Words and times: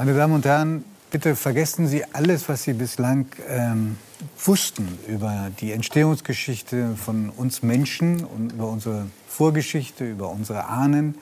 Meine 0.00 0.14
Damen 0.14 0.32
und 0.32 0.46
Herren, 0.46 0.82
bitte 1.10 1.36
vergessen 1.36 1.86
Sie 1.86 2.06
alles, 2.14 2.48
was 2.48 2.62
Sie 2.62 2.72
bislang 2.72 3.26
ähm, 3.50 3.98
wussten 4.42 4.98
über 5.06 5.50
die 5.60 5.72
Entstehungsgeschichte 5.72 6.96
von 6.96 7.28
uns 7.28 7.62
Menschen 7.62 8.24
und 8.24 8.52
über 8.52 8.68
unsere 8.68 9.08
Vorgeschichte, 9.28 10.10
über 10.10 10.30
unsere 10.30 10.68
Ahnen. 10.68 11.16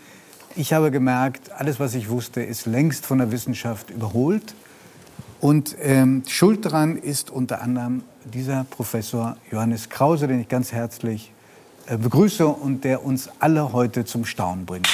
Ich 0.54 0.72
habe 0.74 0.92
gemerkt, 0.92 1.50
alles, 1.50 1.80
was 1.80 1.96
ich 1.96 2.08
wusste, 2.08 2.40
ist 2.40 2.66
längst 2.66 3.04
von 3.04 3.18
der 3.18 3.32
Wissenschaft 3.32 3.90
überholt. 3.90 4.54
Und 5.40 5.74
ähm, 5.82 6.22
schuld 6.28 6.64
daran 6.64 6.98
ist 6.98 7.30
unter 7.30 7.62
anderem 7.62 8.04
dieser 8.32 8.62
Professor 8.62 9.36
Johannes 9.50 9.88
Krause, 9.88 10.28
den 10.28 10.38
ich 10.38 10.48
ganz 10.48 10.70
herzlich 10.70 11.32
äh, 11.86 11.96
begrüße 11.96 12.46
und 12.46 12.84
der 12.84 13.04
uns 13.04 13.28
alle 13.40 13.72
heute 13.72 14.04
zum 14.04 14.24
Staunen 14.24 14.66
bringt. 14.66 14.88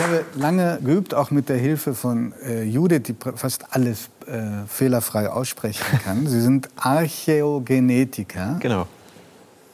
Ich 0.00 0.06
habe 0.06 0.24
lange 0.34 0.78
geübt, 0.82 1.12
auch 1.12 1.30
mit 1.30 1.50
der 1.50 1.58
Hilfe 1.58 1.94
von 1.94 2.32
äh, 2.42 2.62
Judith, 2.62 3.02
die 3.02 3.14
fast 3.36 3.66
alles 3.74 4.08
äh, 4.26 4.66
fehlerfrei 4.66 5.28
aussprechen 5.28 5.84
kann. 6.02 6.26
Sie 6.26 6.40
sind 6.40 6.70
Archäogenetiker. 6.76 8.56
Genau. 8.60 8.86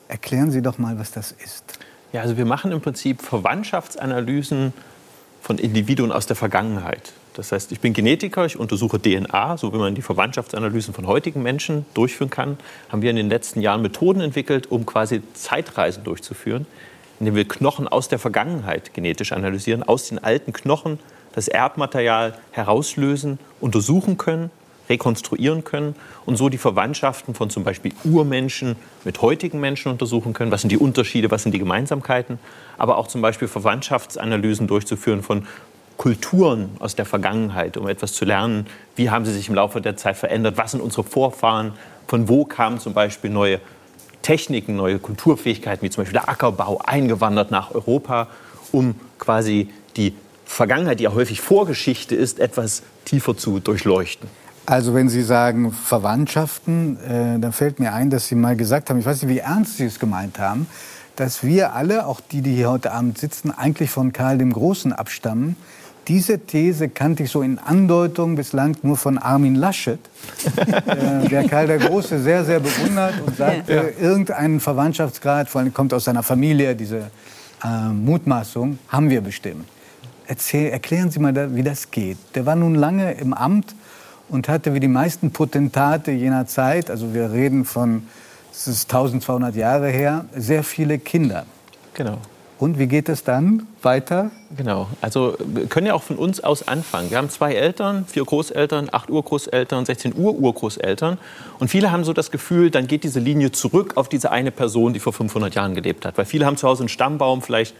Erklären 0.08 0.50
Sie 0.50 0.62
doch 0.62 0.78
mal, 0.78 0.98
was 0.98 1.12
das 1.12 1.30
ist. 1.30 1.78
Ja, 2.12 2.22
also 2.22 2.36
wir 2.36 2.44
machen 2.44 2.72
im 2.72 2.80
Prinzip 2.80 3.22
Verwandtschaftsanalysen 3.22 4.72
von 5.42 5.58
Individuen 5.58 6.10
aus 6.10 6.26
der 6.26 6.34
Vergangenheit. 6.34 7.12
Das 7.34 7.52
heißt, 7.52 7.70
ich 7.70 7.78
bin 7.78 7.92
Genetiker, 7.92 8.46
ich 8.46 8.58
untersuche 8.58 9.00
DNA, 9.00 9.58
so 9.58 9.72
wie 9.72 9.78
man 9.78 9.94
die 9.94 10.02
Verwandtschaftsanalysen 10.02 10.92
von 10.92 11.06
heutigen 11.06 11.44
Menschen 11.44 11.86
durchführen 11.94 12.30
kann. 12.30 12.58
Haben 12.88 13.00
wir 13.00 13.10
in 13.10 13.16
den 13.16 13.28
letzten 13.28 13.60
Jahren 13.60 13.80
Methoden 13.80 14.22
entwickelt, 14.22 14.72
um 14.72 14.86
quasi 14.86 15.22
Zeitreisen 15.34 16.02
durchzuführen 16.02 16.66
indem 17.20 17.34
wir 17.34 17.46
Knochen 17.46 17.88
aus 17.88 18.08
der 18.08 18.18
Vergangenheit 18.18 18.94
genetisch 18.94 19.32
analysieren, 19.32 19.82
aus 19.82 20.08
den 20.08 20.22
alten 20.22 20.52
Knochen 20.52 20.98
das 21.34 21.48
Erbmaterial 21.48 22.34
herauslösen, 22.50 23.38
untersuchen 23.60 24.16
können, 24.16 24.50
rekonstruieren 24.88 25.64
können 25.64 25.94
und 26.24 26.36
so 26.36 26.48
die 26.48 26.58
Verwandtschaften 26.58 27.34
von 27.34 27.50
zum 27.50 27.64
Beispiel 27.64 27.92
Urmenschen 28.04 28.76
mit 29.04 29.20
heutigen 29.20 29.60
Menschen 29.60 29.90
untersuchen 29.90 30.32
können. 30.32 30.50
Was 30.50 30.62
sind 30.62 30.70
die 30.70 30.78
Unterschiede, 30.78 31.30
was 31.30 31.42
sind 31.42 31.52
die 31.52 31.58
Gemeinsamkeiten? 31.58 32.38
Aber 32.78 32.96
auch 32.96 33.08
zum 33.08 33.20
Beispiel 33.20 33.48
Verwandtschaftsanalysen 33.48 34.66
durchzuführen 34.66 35.22
von 35.22 35.46
Kulturen 35.96 36.70
aus 36.78 36.94
der 36.94 37.06
Vergangenheit, 37.06 37.76
um 37.76 37.88
etwas 37.88 38.12
zu 38.12 38.24
lernen, 38.24 38.66
wie 38.96 39.10
haben 39.10 39.24
sie 39.24 39.32
sich 39.32 39.48
im 39.48 39.54
Laufe 39.54 39.80
der 39.80 39.96
Zeit 39.96 40.16
verändert, 40.16 40.56
was 40.56 40.72
sind 40.72 40.80
unsere 40.80 41.04
Vorfahren, 41.04 41.72
von 42.06 42.28
wo 42.28 42.44
kamen 42.44 42.78
zum 42.78 42.92
Beispiel 42.92 43.30
neue 43.30 43.60
Techniken, 44.26 44.74
neue 44.74 44.98
Kulturfähigkeiten, 44.98 45.84
wie 45.84 45.90
zum 45.90 46.02
Beispiel 46.02 46.18
der 46.18 46.28
Ackerbau, 46.28 46.80
eingewandert 46.84 47.52
nach 47.52 47.70
Europa, 47.70 48.26
um 48.72 48.96
quasi 49.20 49.68
die 49.96 50.14
Vergangenheit, 50.44 50.98
die 50.98 51.04
ja 51.04 51.14
häufig 51.14 51.40
Vorgeschichte 51.40 52.16
ist, 52.16 52.40
etwas 52.40 52.82
tiefer 53.04 53.36
zu 53.36 53.60
durchleuchten. 53.60 54.28
Also 54.66 54.94
wenn 54.94 55.08
Sie 55.08 55.22
sagen 55.22 55.70
Verwandtschaften, 55.70 56.98
äh, 57.04 57.38
dann 57.38 57.52
fällt 57.52 57.78
mir 57.78 57.92
ein, 57.92 58.10
dass 58.10 58.26
Sie 58.26 58.34
mal 58.34 58.56
gesagt 58.56 58.90
haben, 58.90 58.98
ich 58.98 59.06
weiß 59.06 59.22
nicht, 59.22 59.32
wie 59.32 59.38
ernst 59.38 59.76
Sie 59.76 59.84
es 59.84 60.00
gemeint 60.00 60.40
haben, 60.40 60.66
dass 61.14 61.44
wir 61.44 61.74
alle, 61.74 62.04
auch 62.08 62.18
die, 62.18 62.42
die 62.42 62.56
hier 62.56 62.68
heute 62.68 62.90
Abend 62.90 63.18
sitzen, 63.18 63.52
eigentlich 63.52 63.90
von 63.90 64.12
Karl 64.12 64.38
dem 64.38 64.52
Großen 64.52 64.92
abstammen. 64.92 65.54
Diese 66.08 66.38
These 66.38 66.88
kannte 66.88 67.24
ich 67.24 67.30
so 67.30 67.42
in 67.42 67.58
Andeutung 67.58 68.36
bislang 68.36 68.76
nur 68.82 68.96
von 68.96 69.18
Armin 69.18 69.56
Laschet, 69.56 69.98
äh, 70.86 71.28
der 71.28 71.48
Karl 71.48 71.66
der 71.66 71.78
Große 71.78 72.20
sehr, 72.20 72.44
sehr 72.44 72.60
bewundert 72.60 73.14
und 73.26 73.36
sagt, 73.36 73.68
ja. 73.68 73.82
irgendeinen 74.00 74.60
Verwandtschaftsgrad, 74.60 75.48
vor 75.48 75.60
allem 75.60 75.74
kommt 75.74 75.92
aus 75.92 76.04
seiner 76.04 76.22
Familie, 76.22 76.76
diese 76.76 77.10
äh, 77.64 77.88
Mutmaßung, 77.92 78.78
haben 78.88 79.10
wir 79.10 79.20
bestimmt. 79.20 79.66
Erzähl, 80.28 80.70
erklären 80.70 81.10
Sie 81.10 81.18
mal, 81.18 81.32
da, 81.32 81.52
wie 81.54 81.62
das 81.62 81.90
geht. 81.90 82.18
Der 82.34 82.46
war 82.46 82.54
nun 82.54 82.76
lange 82.76 83.12
im 83.12 83.34
Amt 83.34 83.74
und 84.28 84.48
hatte 84.48 84.74
wie 84.74 84.80
die 84.80 84.88
meisten 84.88 85.32
Potentate 85.32 86.12
jener 86.12 86.46
Zeit, 86.46 86.88
also 86.88 87.14
wir 87.14 87.32
reden 87.32 87.64
von, 87.64 88.06
es 88.52 88.68
ist 88.68 88.92
1200 88.92 89.56
Jahre 89.56 89.88
her, 89.88 90.24
sehr 90.36 90.62
viele 90.62 90.98
Kinder. 91.00 91.46
Genau. 91.94 92.18
Und 92.58 92.78
wie 92.78 92.86
geht 92.86 93.10
es 93.10 93.22
dann 93.22 93.66
weiter? 93.82 94.30
Genau, 94.56 94.88
also 95.02 95.36
wir 95.44 95.66
können 95.66 95.86
ja 95.86 95.94
auch 95.94 96.02
von 96.02 96.16
uns 96.16 96.42
aus 96.42 96.66
anfangen. 96.66 97.10
Wir 97.10 97.18
haben 97.18 97.28
zwei 97.28 97.52
Eltern, 97.52 98.06
vier 98.06 98.24
Großeltern, 98.24 98.88
acht 98.92 99.10
Urgroßeltern, 99.10 99.84
16 99.84 100.14
Ur-Urgroßeltern. 100.16 101.18
Und 101.58 101.68
viele 101.68 101.92
haben 101.92 102.04
so 102.04 102.14
das 102.14 102.30
Gefühl, 102.30 102.70
dann 102.70 102.86
geht 102.86 103.04
diese 103.04 103.20
Linie 103.20 103.52
zurück 103.52 103.92
auf 103.96 104.08
diese 104.08 104.30
eine 104.30 104.50
Person, 104.50 104.94
die 104.94 105.00
vor 105.00 105.12
500 105.12 105.54
Jahren 105.54 105.74
gelebt 105.74 106.06
hat. 106.06 106.16
Weil 106.16 106.24
viele 106.24 106.46
haben 106.46 106.56
zu 106.56 106.66
Hause 106.66 106.82
einen 106.82 106.88
Stammbaum, 106.88 107.42
vielleicht 107.42 107.74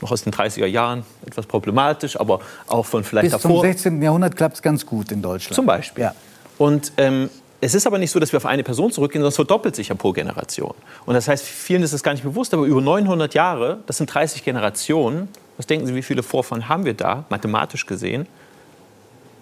noch 0.00 0.10
aus 0.10 0.24
den 0.24 0.32
30er 0.32 0.66
Jahren, 0.66 1.04
etwas 1.24 1.46
problematisch, 1.46 2.18
aber 2.18 2.40
auch 2.66 2.84
von 2.84 3.04
vielleicht 3.04 3.26
Bis 3.26 3.32
davor. 3.32 3.62
Bis 3.62 3.82
zum 3.82 3.92
16. 3.92 4.02
Jahrhundert 4.02 4.36
klappt 4.36 4.56
es 4.56 4.62
ganz 4.62 4.84
gut 4.84 5.12
in 5.12 5.22
Deutschland. 5.22 5.54
Zum 5.54 5.66
Beispiel. 5.66 6.04
Ja. 6.04 6.14
Und 6.58 6.92
ähm, 6.96 7.30
es 7.60 7.74
ist 7.74 7.86
aber 7.86 7.98
nicht 7.98 8.10
so, 8.10 8.20
dass 8.20 8.32
wir 8.32 8.36
auf 8.36 8.46
eine 8.46 8.62
Person 8.62 8.92
zurückgehen, 8.92 9.20
sondern 9.20 9.30
es 9.30 9.36
verdoppelt 9.36 9.74
sich 9.74 9.88
ja 9.88 9.94
pro 9.94 10.12
Generation. 10.12 10.74
Und 11.06 11.14
das 11.14 11.26
heißt, 11.26 11.44
vielen 11.44 11.82
ist 11.82 11.92
es 11.92 12.02
gar 12.02 12.12
nicht 12.12 12.24
bewusst, 12.24 12.52
aber 12.52 12.64
über 12.64 12.80
900 12.80 13.32
Jahre, 13.34 13.78
das 13.86 13.96
sind 13.96 14.12
30 14.12 14.44
Generationen. 14.44 15.28
Was 15.56 15.66
denken 15.66 15.86
Sie, 15.86 15.94
wie 15.94 16.02
viele 16.02 16.22
Vorfahren 16.22 16.68
haben 16.68 16.84
wir 16.84 16.94
da, 16.94 17.24
mathematisch 17.30 17.86
gesehen? 17.86 18.26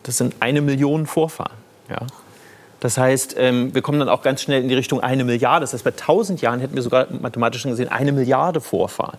Das 0.05 0.19
sind 0.19 0.37
eine 0.41 0.61
Million 0.61 1.07
Vorfahren. 1.07 1.57
Ja? 1.91 2.07
Das 2.79 2.99
heißt, 2.99 3.35
ähm, 3.39 3.75
wir 3.75 3.83
kommen 3.83 3.99
dann 3.99 4.09
auch 4.09 4.23
ganz 4.23 4.43
schnell 4.43 4.63
in 4.63 4.69
die 4.69 4.75
Richtung 4.75 5.01
eine 5.01 5.25
Milliarde. 5.25 5.65
Das 5.65 5.73
heißt, 5.73 5.85
bei 5.85 5.91
1000 5.91 6.41
Jahren 6.41 6.61
hätten 6.61 6.75
wir 6.75 6.83
sogar 6.83 7.07
mathematisch 7.11 7.65
gesehen 7.65 7.89
eine 7.89 8.13
Milliarde 8.13 8.61
Vorfahren. 8.61 9.19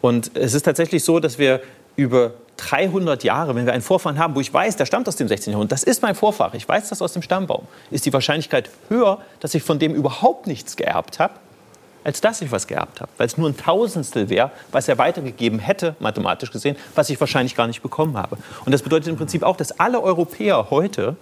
Und 0.00 0.30
es 0.34 0.54
ist 0.54 0.62
tatsächlich 0.62 1.04
so, 1.04 1.20
dass 1.20 1.38
wir 1.38 1.60
über 1.96 2.32
300 2.58 3.24
Jahre, 3.24 3.54
wenn 3.54 3.64
wir 3.64 3.72
einen 3.72 3.82
Vorfahren 3.82 4.18
haben, 4.18 4.34
wo 4.34 4.40
ich 4.40 4.52
weiß, 4.52 4.76
der 4.76 4.84
stammt 4.84 5.08
aus 5.08 5.16
dem 5.16 5.28
16. 5.28 5.52
Jahrhundert, 5.52 5.72
das 5.72 5.84
ist 5.84 6.02
mein 6.02 6.14
Vorfahre, 6.14 6.56
ich 6.56 6.68
weiß 6.68 6.90
das 6.90 7.00
aus 7.00 7.14
dem 7.14 7.22
Stammbaum, 7.22 7.66
ist 7.90 8.04
die 8.04 8.12
Wahrscheinlichkeit 8.12 8.70
höher, 8.88 9.18
dass 9.40 9.54
ich 9.54 9.62
von 9.62 9.78
dem 9.78 9.94
überhaupt 9.94 10.46
nichts 10.46 10.76
geerbt 10.76 11.18
habe, 11.18 11.34
als 12.04 12.20
dass 12.20 12.42
ich 12.42 12.52
was 12.52 12.66
geerbt 12.66 13.00
habe. 13.00 13.10
Weil 13.16 13.26
es 13.26 13.38
nur 13.38 13.48
ein 13.48 13.56
Tausendstel 13.56 14.28
wäre, 14.28 14.50
was 14.72 14.88
er 14.88 14.98
weitergegeben 14.98 15.58
hätte, 15.58 15.94
mathematisch 16.00 16.50
gesehen, 16.50 16.76
was 16.94 17.10
ich 17.10 17.18
wahrscheinlich 17.20 17.54
gar 17.54 17.66
nicht 17.66 17.82
bekommen 17.82 18.16
habe. 18.16 18.36
Und 18.64 18.72
das 18.72 18.82
bedeutet 18.82 19.08
im 19.08 19.16
Prinzip 19.16 19.42
auch, 19.42 19.56
dass 19.56 19.78
alle 19.78 20.02
Europäer 20.02 20.68
heute 20.70 21.16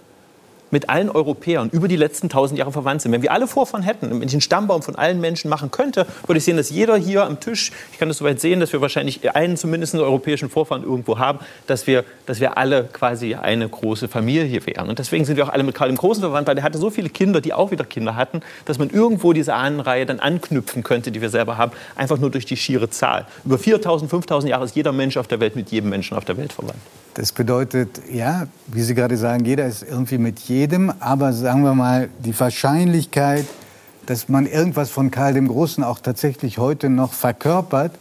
mit 0.71 0.89
allen 0.89 1.09
Europäern 1.09 1.69
über 1.69 1.87
die 1.87 1.95
letzten 1.95 2.29
tausend 2.29 2.59
Jahre 2.59 2.71
verwandt 2.71 3.01
sind. 3.01 3.11
Wenn 3.11 3.21
wir 3.21 3.31
alle 3.31 3.47
Vorfahren 3.47 3.83
hätten, 3.83 4.09
wenn 4.09 4.27
ich 4.27 4.33
einen 4.33 4.41
Stammbaum 4.41 4.81
von 4.81 4.95
allen 4.95 5.19
Menschen 5.19 5.49
machen 5.49 5.71
könnte, 5.71 6.05
würde 6.25 6.37
ich 6.37 6.43
sehen, 6.43 6.57
dass 6.57 6.69
jeder 6.69 6.97
hier 6.97 7.25
am 7.25 7.39
Tisch, 7.39 7.71
ich 7.91 7.99
kann 7.99 8.07
das 8.07 8.17
soweit 8.17 8.39
sehen, 8.39 8.59
dass 8.59 8.73
wir 8.73 8.81
wahrscheinlich 8.81 9.35
einen 9.35 9.57
zumindest 9.57 9.95
europäischen 9.95 10.49
Vorfahren 10.49 10.83
irgendwo 10.83 11.17
haben, 11.17 11.39
dass 11.65 11.87
wir, 11.87 12.03
dass 12.25 12.39
wir 12.39 12.57
alle 12.57 12.83
quasi 12.85 13.35
eine 13.35 13.67
große 13.67 14.07
Familie 14.07 14.65
wären. 14.65 14.89
Und 14.89 14.99
deswegen 14.99 15.25
sind 15.25 15.37
wir 15.37 15.45
auch 15.45 15.53
alle 15.53 15.63
mit 15.63 15.75
Karl 15.75 15.89
dem 15.89 15.97
Großen 15.97 16.21
verwandt, 16.21 16.47
weil 16.47 16.55
der 16.55 16.63
hatte 16.63 16.77
so 16.77 16.89
viele 16.89 17.09
Kinder, 17.09 17.41
die 17.41 17.53
auch 17.53 17.71
wieder 17.71 17.85
Kinder 17.85 18.15
hatten, 18.15 18.41
dass 18.65 18.77
man 18.77 18.89
irgendwo 18.89 19.33
diese 19.33 19.53
Ahnenreihe 19.53 20.05
dann 20.05 20.19
anknüpfen 20.19 20.83
könnte, 20.83 21.11
die 21.11 21.21
wir 21.21 21.29
selber 21.29 21.57
haben, 21.57 21.71
einfach 21.95 22.17
nur 22.17 22.29
durch 22.29 22.45
die 22.45 22.57
schiere 22.57 22.89
Zahl. 22.89 23.25
Über 23.45 23.55
4.000, 23.55 24.09
5.000 24.09 24.47
Jahre 24.47 24.65
ist 24.65 24.75
jeder 24.75 24.91
Mensch 24.91 25.17
auf 25.17 25.27
der 25.27 25.39
Welt 25.39 25.55
mit 25.55 25.71
jedem 25.71 25.89
Menschen 25.89 26.17
auf 26.17 26.25
der 26.25 26.37
Welt 26.37 26.53
verwandt. 26.53 26.79
Das 27.17 27.31
bedeutet, 27.31 27.99
ja, 28.11 28.45
wie 28.67 28.83
Sie 28.83 28.93
gerade 28.93 29.17
sagen, 29.17 29.43
jeder 29.43 29.65
ist 29.65 29.81
irgendwie 29.81 30.19
mit 30.19 30.37
jedem, 30.41 30.93
aber 30.99 31.33
sagen 31.33 31.63
wir 31.63 31.73
mal, 31.73 32.09
die 32.19 32.39
Wahrscheinlichkeit, 32.39 33.47
dass 34.05 34.29
man 34.29 34.45
irgendwas 34.45 34.91
von 34.91 35.09
Karl 35.09 35.33
dem 35.33 35.47
Großen 35.47 35.83
auch 35.83 35.97
tatsächlich 35.97 36.59
heute 36.59 36.91
noch 36.91 37.13
verkörpert, 37.13 37.93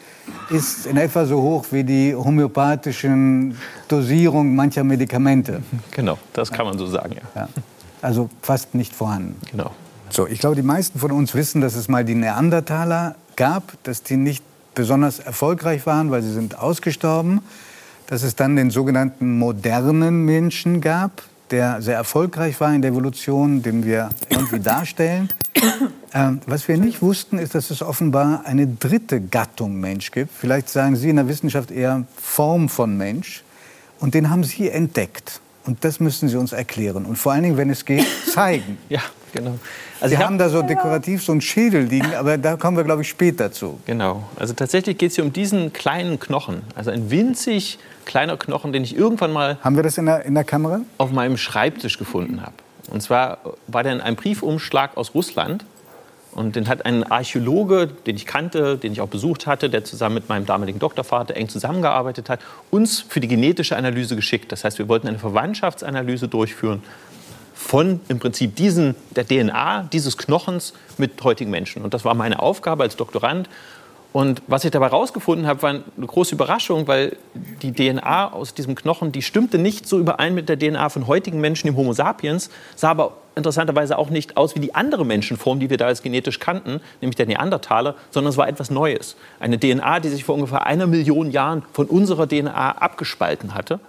ist 0.50 0.84
in 0.84 0.98
etwa 0.98 1.24
so 1.24 1.40
hoch 1.40 1.64
wie 1.70 1.82
die 1.82 2.14
homöopathischen 2.14 3.56
Dosierungen 3.88 4.54
mancher 4.54 4.84
Medikamente. 4.84 5.62
Genau, 5.92 6.18
das 6.34 6.52
kann 6.52 6.66
man 6.66 6.76
so 6.76 6.86
sagen, 6.86 7.14
ja. 7.14 7.40
ja. 7.40 7.48
Also 8.02 8.28
fast 8.42 8.74
nicht 8.74 8.94
vorhanden. 8.94 9.40
Genau. 9.50 9.70
So, 10.10 10.26
ich 10.26 10.40
glaube, 10.40 10.56
die 10.56 10.62
meisten 10.62 10.98
von 10.98 11.10
uns 11.10 11.34
wissen, 11.34 11.62
dass 11.62 11.74
es 11.74 11.88
mal 11.88 12.04
die 12.04 12.14
Neandertaler 12.14 13.14
gab, 13.34 13.82
dass 13.82 14.02
die 14.02 14.18
nicht 14.18 14.44
besonders 14.74 15.20
erfolgreich 15.20 15.86
waren, 15.86 16.10
weil 16.10 16.20
sie 16.20 16.34
sind 16.34 16.58
ausgestorben 16.58 17.40
dass 18.06 18.22
es 18.22 18.36
dann 18.36 18.56
den 18.56 18.70
sogenannten 18.70 19.38
modernen 19.38 20.24
Menschen 20.24 20.80
gab, 20.80 21.22
der 21.50 21.80
sehr 21.82 21.96
erfolgreich 21.96 22.60
war 22.60 22.74
in 22.74 22.82
der 22.82 22.90
Evolution, 22.90 23.62
den 23.62 23.84
wir 23.84 24.10
irgendwie 24.28 24.60
darstellen. 24.60 25.28
Ähm, 26.12 26.40
was 26.46 26.68
wir 26.68 26.76
nicht 26.76 27.02
wussten, 27.02 27.38
ist, 27.38 27.54
dass 27.54 27.70
es 27.70 27.82
offenbar 27.82 28.44
eine 28.44 28.66
dritte 28.66 29.20
Gattung 29.20 29.80
Mensch 29.80 30.10
gibt. 30.10 30.32
Vielleicht 30.32 30.68
sagen 30.68 30.96
Sie 30.96 31.08
in 31.08 31.16
der 31.16 31.28
Wissenschaft 31.28 31.70
eher 31.70 32.04
Form 32.16 32.68
von 32.68 32.96
Mensch. 32.96 33.42
Und 33.98 34.14
den 34.14 34.30
haben 34.30 34.44
Sie 34.44 34.68
entdeckt. 34.68 35.40
Und 35.64 35.84
das 35.84 36.00
müssen 36.00 36.28
Sie 36.28 36.36
uns 36.36 36.52
erklären. 36.52 37.06
Und 37.06 37.16
vor 37.16 37.32
allen 37.32 37.42
Dingen, 37.42 37.56
wenn 37.56 37.70
es 37.70 37.84
geht, 37.84 38.06
zeigen. 38.32 38.78
Ja, 38.88 39.02
genau. 39.36 39.58
Also 40.00 40.12
wir 40.12 40.18
hab, 40.18 40.26
haben 40.26 40.38
da 40.38 40.48
so 40.48 40.62
dekorativ 40.62 41.22
so 41.22 41.32
einen 41.32 41.40
Schädel 41.40 41.82
liegen, 41.82 42.14
aber 42.14 42.38
da 42.38 42.56
kommen 42.56 42.76
wir, 42.76 42.84
glaube 42.84 43.02
ich, 43.02 43.08
später 43.08 43.52
zu. 43.52 43.78
Genau. 43.86 44.24
Also 44.36 44.54
tatsächlich 44.54 44.98
geht 44.98 45.10
es 45.10 45.16
hier 45.16 45.24
um 45.24 45.32
diesen 45.32 45.72
kleinen 45.72 46.18
Knochen. 46.20 46.62
Also 46.74 46.90
ein 46.90 47.10
winzig 47.10 47.78
kleiner 48.04 48.36
Knochen, 48.36 48.72
den 48.72 48.84
ich 48.84 48.96
irgendwann 48.96 49.32
mal... 49.32 49.58
Haben 49.62 49.76
wir 49.76 49.82
das 49.82 49.98
in 49.98 50.06
der, 50.06 50.24
in 50.24 50.34
der 50.34 50.44
Kamera? 50.44 50.80
...auf 50.98 51.12
meinem 51.12 51.36
Schreibtisch 51.36 51.98
gefunden 51.98 52.42
habe. 52.42 52.54
Und 52.90 53.02
zwar 53.02 53.38
war 53.66 53.82
der 53.82 53.92
in 53.92 54.00
einem 54.00 54.16
Briefumschlag 54.16 54.96
aus 54.96 55.14
Russland. 55.14 55.64
Und 56.32 56.54
den 56.54 56.68
hat 56.68 56.84
ein 56.84 57.02
Archäologe, 57.02 57.86
den 57.86 58.16
ich 58.16 58.26
kannte, 58.26 58.76
den 58.76 58.92
ich 58.92 59.00
auch 59.00 59.08
besucht 59.08 59.46
hatte, 59.46 59.70
der 59.70 59.84
zusammen 59.84 60.16
mit 60.16 60.28
meinem 60.28 60.44
damaligen 60.44 60.78
Doktorvater 60.78 61.34
eng 61.34 61.48
zusammengearbeitet 61.48 62.28
hat, 62.28 62.40
uns 62.70 63.00
für 63.00 63.20
die 63.20 63.28
genetische 63.28 63.74
Analyse 63.74 64.16
geschickt. 64.16 64.52
Das 64.52 64.62
heißt, 64.62 64.78
wir 64.78 64.86
wollten 64.86 65.08
eine 65.08 65.18
Verwandtschaftsanalyse 65.18 66.28
durchführen 66.28 66.82
von 67.56 68.00
im 68.08 68.18
Prinzip 68.18 68.54
diesen, 68.54 68.94
der 69.16 69.26
DNA 69.26 69.88
dieses 69.90 70.18
Knochens 70.18 70.74
mit 70.98 71.22
heutigen 71.24 71.50
Menschen. 71.50 71.82
Und 71.82 71.94
das 71.94 72.04
war 72.04 72.14
meine 72.14 72.38
Aufgabe 72.38 72.82
als 72.82 72.96
Doktorand. 72.96 73.48
Und 74.12 74.42
was 74.46 74.64
ich 74.64 74.70
dabei 74.70 74.86
herausgefunden 74.86 75.46
habe, 75.46 75.62
war 75.62 75.70
eine 75.70 76.06
große 76.06 76.34
Überraschung, 76.34 76.86
weil 76.86 77.16
die 77.62 77.72
DNA 77.72 78.32
aus 78.32 78.54
diesem 78.54 78.74
Knochen, 78.74 79.10
die 79.10 79.22
stimmte 79.22 79.58
nicht 79.58 79.88
so 79.88 79.98
überein 79.98 80.34
mit 80.34 80.48
der 80.48 80.58
DNA 80.58 80.90
von 80.90 81.06
heutigen 81.06 81.40
Menschen 81.40 81.68
im 81.68 81.76
Homo 81.76 81.92
sapiens, 81.92 82.50
sah 82.76 82.90
aber 82.90 83.14
interessanterweise 83.34 83.98
auch 83.98 84.10
nicht 84.10 84.36
aus 84.36 84.54
wie 84.54 84.60
die 84.60 84.74
andere 84.74 85.04
Menschenform, 85.04 85.58
die 85.58 85.68
wir 85.70 85.76
da 85.76 85.86
als 85.86 86.02
genetisch 86.02 86.38
kannten, 86.38 86.80
nämlich 87.00 87.16
der 87.16 87.26
Neandertaler, 87.26 87.94
sondern 88.10 88.30
es 88.30 88.36
war 88.36 88.48
etwas 88.48 88.70
Neues. 88.70 89.16
Eine 89.40 89.58
DNA, 89.58 90.00
die 90.00 90.08
sich 90.10 90.24
vor 90.24 90.34
ungefähr 90.34 90.66
einer 90.66 90.86
Million 90.86 91.30
Jahren 91.30 91.62
von 91.72 91.86
unserer 91.86 92.26
DNA 92.26 92.72
abgespalten 92.72 93.54
hatte. 93.54 93.80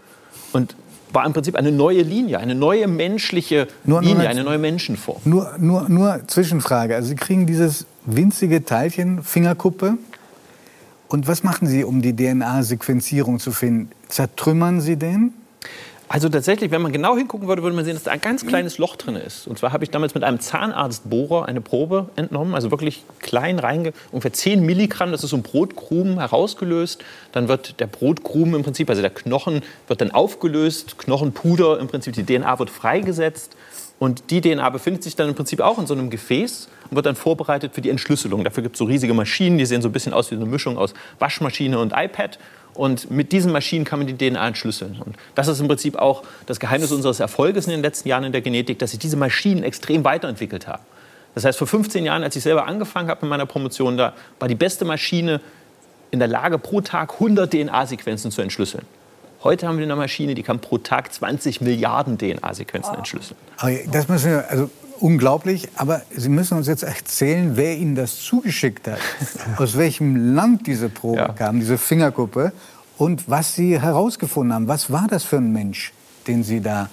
Und 0.51 0.75
war 1.13 1.25
im 1.25 1.33
Prinzip 1.33 1.55
eine 1.55 1.71
neue 1.71 2.01
Linie, 2.01 2.39
eine 2.39 2.55
neue 2.55 2.87
menschliche 2.87 3.67
nur, 3.83 4.01
Linie, 4.01 4.17
nur 4.17 4.27
eine 4.29 4.43
neue 4.43 4.57
Menschenform. 4.57 5.21
Nur, 5.25 5.55
nur, 5.57 5.89
nur 5.89 6.21
Zwischenfrage. 6.27 6.95
Also 6.95 7.09
Sie 7.09 7.15
kriegen 7.15 7.45
dieses 7.45 7.85
winzige 8.05 8.65
Teilchen, 8.65 9.23
Fingerkuppe. 9.23 9.97
Und 11.07 11.27
was 11.27 11.43
machen 11.43 11.67
Sie, 11.67 11.83
um 11.83 12.01
die 12.01 12.15
DNA-Sequenzierung 12.15 13.39
zu 13.39 13.51
finden? 13.51 13.91
Zertrümmern 14.09 14.81
Sie 14.81 14.97
den? 14.97 15.33
Also 16.09 16.29
tatsächlich, 16.29 16.71
wenn 16.71 16.81
man 16.81 16.93
genau 16.93 17.17
hingucken 17.17 17.49
würde, 17.49 17.63
würde 17.63 17.75
man 17.75 17.83
sehen, 17.83 17.95
dass 17.95 18.03
da 18.03 18.11
ein 18.11 18.21
ganz 18.21 18.45
kleines 18.45 18.77
Loch 18.77 18.95
drin 18.95 19.17
ist. 19.17 19.45
Und 19.45 19.59
zwar 19.59 19.73
habe 19.73 19.83
ich 19.83 19.89
damals 19.89 20.13
mit 20.13 20.23
einem 20.23 20.39
Zahnarztbohrer 20.39 21.45
eine 21.45 21.59
Probe 21.59 22.09
entnommen, 22.15 22.55
also 22.55 22.71
wirklich 22.71 23.03
klein 23.19 23.59
reinge, 23.59 23.91
ungefähr 24.11 24.31
10 24.31 24.65
Milligramm, 24.65 25.11
das 25.11 25.25
ist 25.25 25.31
so 25.31 25.35
ein 25.37 25.43
Brotkrumen 25.43 26.19
herausgelöst. 26.19 27.03
Dann 27.33 27.49
wird 27.49 27.81
der 27.81 27.87
Brotkrumen 27.87 28.55
im 28.55 28.63
Prinzip, 28.63 28.89
also 28.89 29.01
der 29.01 29.11
Knochen, 29.11 29.63
wird 29.87 29.99
dann 29.99 30.11
aufgelöst, 30.11 30.97
Knochenpuder 30.97 31.77
im 31.79 31.87
Prinzip, 31.87 32.13
die 32.13 32.25
DNA 32.25 32.57
wird 32.57 32.69
freigesetzt. 32.69 33.57
Und 33.99 34.29
die 34.29 34.41
DNA 34.41 34.69
befindet 34.69 35.03
sich 35.03 35.15
dann 35.15 35.27
im 35.27 35.35
Prinzip 35.35 35.59
auch 35.59 35.79
in 35.79 35.87
so 35.87 35.93
einem 35.93 36.09
Gefäß 36.09 36.69
und 36.89 36.95
wird 36.95 37.07
dann 37.07 37.15
vorbereitet 37.15 37.73
für 37.73 37.81
die 37.81 37.89
Entschlüsselung. 37.89 38.43
Dafür 38.43 38.63
gibt 38.63 38.75
es 38.75 38.79
so 38.79 38.85
riesige 38.85 39.13
Maschinen, 39.13 39.57
die 39.57 39.65
sehen 39.65 39.81
so 39.81 39.89
ein 39.89 39.91
bisschen 39.91 40.13
aus 40.13 40.31
wie 40.31 40.35
eine 40.35 40.45
Mischung 40.45 40.77
aus 40.77 40.93
Waschmaschine 41.19 41.79
und 41.79 41.93
iPad. 41.95 42.37
Und 42.77 43.09
mit 43.09 43.31
diesen 43.31 43.51
Maschinen 43.51 43.85
kann 43.85 43.99
man 43.99 44.07
die 44.07 44.15
DNA 44.15 44.47
entschlüsseln. 44.47 45.01
Und 45.03 45.15
das 45.35 45.47
ist 45.47 45.59
im 45.59 45.67
Prinzip 45.67 45.97
auch 45.97 46.23
das 46.45 46.59
Geheimnis 46.59 46.91
unseres 46.91 47.19
Erfolges 47.19 47.65
in 47.65 47.71
den 47.71 47.81
letzten 47.81 48.07
Jahren 48.07 48.23
in 48.23 48.31
der 48.31 48.41
Genetik, 48.41 48.77
dass 48.79 48.91
sich 48.91 48.99
diese 48.99 49.17
Maschinen 49.17 49.63
extrem 49.63 50.03
weiterentwickelt 50.03 50.67
haben. 50.67 50.83
Das 51.33 51.43
heißt, 51.43 51.57
vor 51.57 51.67
15 51.67 52.05
Jahren, 52.05 52.23
als 52.23 52.35
ich 52.35 52.43
selber 52.43 52.67
angefangen 52.67 53.09
habe 53.09 53.21
mit 53.21 53.29
meiner 53.29 53.45
Promotion, 53.45 53.97
da 53.97 54.13
war 54.39 54.47
die 54.47 54.55
beste 54.55 54.85
Maschine 54.85 55.41
in 56.11 56.19
der 56.19 56.27
Lage, 56.27 56.57
pro 56.57 56.81
Tag 56.81 57.13
100 57.13 57.51
DNA-Sequenzen 57.51 58.31
zu 58.31 58.41
entschlüsseln. 58.41 58.85
Heute 59.43 59.67
haben 59.67 59.77
wir 59.77 59.83
eine 59.83 59.95
Maschine, 59.95 60.35
die 60.35 60.43
kann 60.43 60.59
pro 60.59 60.77
Tag 60.77 61.13
20 61.13 61.61
Milliarden 61.61 62.17
DNA-Sequenzen 62.17 62.95
entschlüsseln. 62.95 63.37
Das 63.91 64.07
müssen 64.07 64.31
wir, 64.31 64.49
also 64.49 64.69
unglaublich, 65.01 65.69
aber 65.75 66.01
Sie 66.15 66.29
müssen 66.29 66.57
uns 66.57 66.67
jetzt 66.67 66.83
erzählen, 66.83 67.51
wer 67.55 67.75
Ihnen 67.77 67.95
das 67.95 68.19
zugeschickt 68.19 68.87
hat, 68.87 68.99
aus 69.57 69.77
welchem 69.77 70.35
Land 70.35 70.67
diese 70.67 70.89
Probe 70.89 71.17
ja. 71.17 71.27
kam, 71.29 71.59
diese 71.59 71.77
Fingerkuppe 71.77 72.51
und 72.97 73.29
was 73.29 73.55
Sie 73.55 73.79
herausgefunden 73.79 74.53
haben. 74.53 74.67
Was 74.67 74.91
war 74.91 75.07
das 75.09 75.23
für 75.23 75.37
ein 75.37 75.51
Mensch, 75.51 75.93
den 76.27 76.43
Sie 76.43 76.61
da 76.61 76.89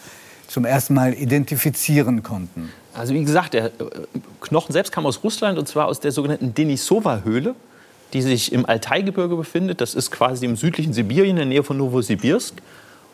zum 0.49 0.65
ersten 0.65 0.95
Mal 0.95 1.15
identifizieren 1.15 2.23
konnten? 2.23 2.71
Also 2.93 3.15
wie 3.15 3.25
gesagt, 3.25 3.55
der 3.55 3.67
äh, 3.67 3.71
Knochen 4.41 4.73
selbst 4.73 4.93
kam 4.93 5.05
aus 5.07 5.25
Russland 5.25 5.59
und 5.59 5.67
zwar 5.67 5.87
aus 5.87 6.01
der 6.01 6.13
sogenannten 6.13 6.55
Denisova-Höhle, 6.55 7.55
die 8.13 8.23
sich 8.23 8.53
im 8.53 8.65
Altaigebirge 8.67 9.35
befindet. 9.37 9.81
Das 9.81 9.95
ist 9.95 10.11
quasi 10.11 10.47
im 10.47 10.57
südlichen 10.57 10.93
Sibirien 10.93 11.31
in 11.31 11.37
der 11.37 11.47
Nähe 11.47 11.63
von 11.65 11.77
Novosibirsk. 11.77 12.55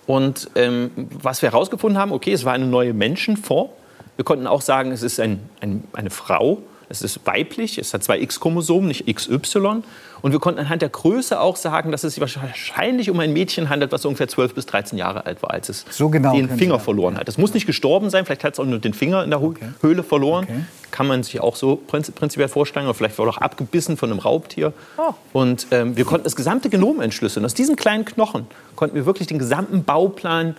Und 0.07 0.51
ähm, 0.55 0.91
was 1.23 1.41
wir 1.41 1.53
herausgefunden 1.53 1.99
haben, 1.99 2.13
okay, 2.13 2.33
es 2.33 2.45
war 2.45 2.53
eine 2.53 2.67
neue 2.67 2.93
Menschenform. 2.93 3.71
Wir 4.21 4.25
konnten 4.25 4.47
auch 4.47 4.61
sagen, 4.61 4.93
es 4.93 5.03
ist 5.03 5.19
ein, 5.19 5.41
ein, 5.63 5.83
eine 5.95 6.11
Frau, 6.11 6.59
es 6.91 7.01
ist 7.01 7.21
weiblich, 7.25 7.79
es 7.79 7.95
hat 7.95 8.05
zwei 8.05 8.21
X-Chromosomen, 8.21 8.89
nicht 8.89 9.07
XY. 9.07 9.83
Und 10.21 10.33
wir 10.33 10.41
konnten 10.41 10.61
anhand 10.61 10.83
der 10.83 10.91
Größe 10.91 11.41
auch 11.41 11.57
sagen, 11.57 11.91
dass 11.91 12.05
es 12.05 12.17
sich 12.17 12.21
wahrscheinlich 12.21 13.09
um 13.09 13.19
ein 13.19 13.33
Mädchen 13.33 13.71
handelt, 13.71 13.93
was 13.93 14.05
ungefähr 14.05 14.29
12 14.29 14.55
bis 14.55 14.67
13 14.67 14.99
Jahre 14.99 15.25
alt 15.25 15.43
war, 15.43 15.53
als 15.53 15.71
es 15.71 15.87
so 15.89 16.11
genau 16.11 16.35
den 16.35 16.51
Finger 16.51 16.79
verloren 16.79 17.17
hat. 17.17 17.31
Es 17.31 17.39
muss 17.39 17.55
nicht 17.55 17.65
gestorben 17.65 18.11
sein, 18.11 18.27
vielleicht 18.27 18.45
hat 18.45 18.53
es 18.53 18.61
auch 18.61 18.67
nur 18.67 18.79
den 18.79 18.93
Finger 18.93 19.25
in 19.25 19.31
der 19.31 19.43
okay. 19.43 19.71
Höhle 19.81 20.03
verloren. 20.03 20.45
Okay. 20.45 20.61
Kann 20.91 21.07
man 21.07 21.23
sich 21.23 21.41
auch 21.41 21.57
so 21.57 21.77
prinzipiell 21.77 22.49
vorstellen. 22.49 22.85
Oder 22.85 22.95
vielleicht 22.95 23.19
war 23.19 23.27
auch 23.27 23.39
abgebissen 23.39 23.97
von 23.97 24.11
einem 24.11 24.19
Raubtier. 24.19 24.75
Oh. 24.99 25.15
Und 25.33 25.69
ähm, 25.71 25.97
wir 25.97 26.05
konnten 26.05 26.25
das 26.25 26.37
gesamte 26.37 26.69
Genom 26.69 27.01
entschlüsseln. 27.01 27.47
Aus 27.47 27.55
diesem 27.55 27.77
kleinen 27.77 28.05
Knochen 28.05 28.49
konnten 28.77 28.97
wir 28.97 29.07
wirklich 29.07 29.29
den 29.29 29.39
gesamten 29.39 29.83
Bauplan 29.85 30.57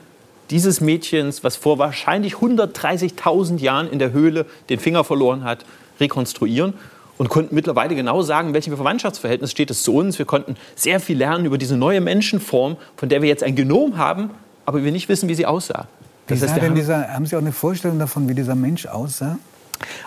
dieses 0.52 0.82
Mädchens, 0.82 1.44
was 1.44 1.56
vor 1.56 1.80
wahrscheinlich 1.80 2.36
130.000 2.36 3.60
Jahren 3.60 3.90
in 3.90 4.00
der 4.00 4.12
Höhle 4.12 4.46
den 4.70 4.80
Finger 4.80 5.04
verloren 5.04 5.44
hat, 5.44 5.66
rekonstruieren 6.00 6.74
und 7.18 7.30
konnten 7.30 7.56
mittlerweile 7.56 7.96
genau 7.96 8.22
sagen, 8.22 8.50
in 8.50 8.54
welchem 8.54 8.76
Verwandtschaftsverhältnis 8.76 9.52
steht 9.52 9.72
es 9.72 9.84
zu 9.84 9.96
uns. 9.96 10.20
Wir 10.20 10.26
konnten 10.26 10.56
sehr 10.76 11.00
viel 11.00 11.18
lernen 11.18 11.46
über 11.46 11.58
diese 11.58 11.78
neue 11.78 12.02
Menschenform, 12.02 12.78
von 12.98 13.10
der 13.10 13.22
wir 13.22 13.30
jetzt 13.30 13.44
ein 13.44 13.56
Genom 13.56 13.98
haben, 13.98 14.32
aber 14.66 14.84
wir 14.84 14.92
nicht 14.92 15.08
wissen, 15.10 15.30
wie 15.30 15.36
sie 15.36 15.46
aussah. 15.46 15.88
Das 16.28 16.42
heißt, 16.42 16.62
haben, 16.62 16.76
dieser, 16.76 17.10
haben 17.10 17.26
Sie 17.26 17.36
auch 17.36 17.42
eine 17.42 17.52
Vorstellung 17.52 18.00
davon, 18.00 18.30
wie 18.30 18.34
dieser 18.34 18.56
Mensch 18.56 18.86
aussah? 18.86 19.38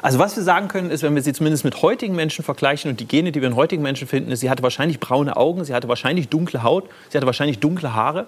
Also 0.02 0.18
was 0.18 0.36
wir 0.36 0.42
sagen 0.42 0.68
können, 0.68 0.90
ist, 0.90 1.02
wenn 1.02 1.14
wir 1.14 1.22
sie 1.22 1.32
zumindest 1.32 1.64
mit 1.64 1.82
heutigen 1.82 2.14
Menschen 2.14 2.44
vergleichen 2.44 2.90
und 2.90 3.00
die 3.00 3.06
Gene, 3.06 3.32
die 3.32 3.40
wir 3.40 3.48
in 3.48 3.56
heutigen 3.56 3.82
Menschen 3.82 4.06
finden, 4.06 4.30
ist, 4.30 4.40
sie 4.40 4.50
hatte 4.50 4.62
wahrscheinlich 4.62 5.00
braune 5.00 5.36
Augen, 5.36 5.64
sie 5.64 5.74
hatte 5.74 5.88
wahrscheinlich 5.88 6.28
dunkle 6.28 6.62
Haut, 6.62 6.88
sie 7.10 7.18
hatte 7.18 7.26
wahrscheinlich 7.26 7.58
dunkle 7.58 7.94
Haare. 7.94 8.26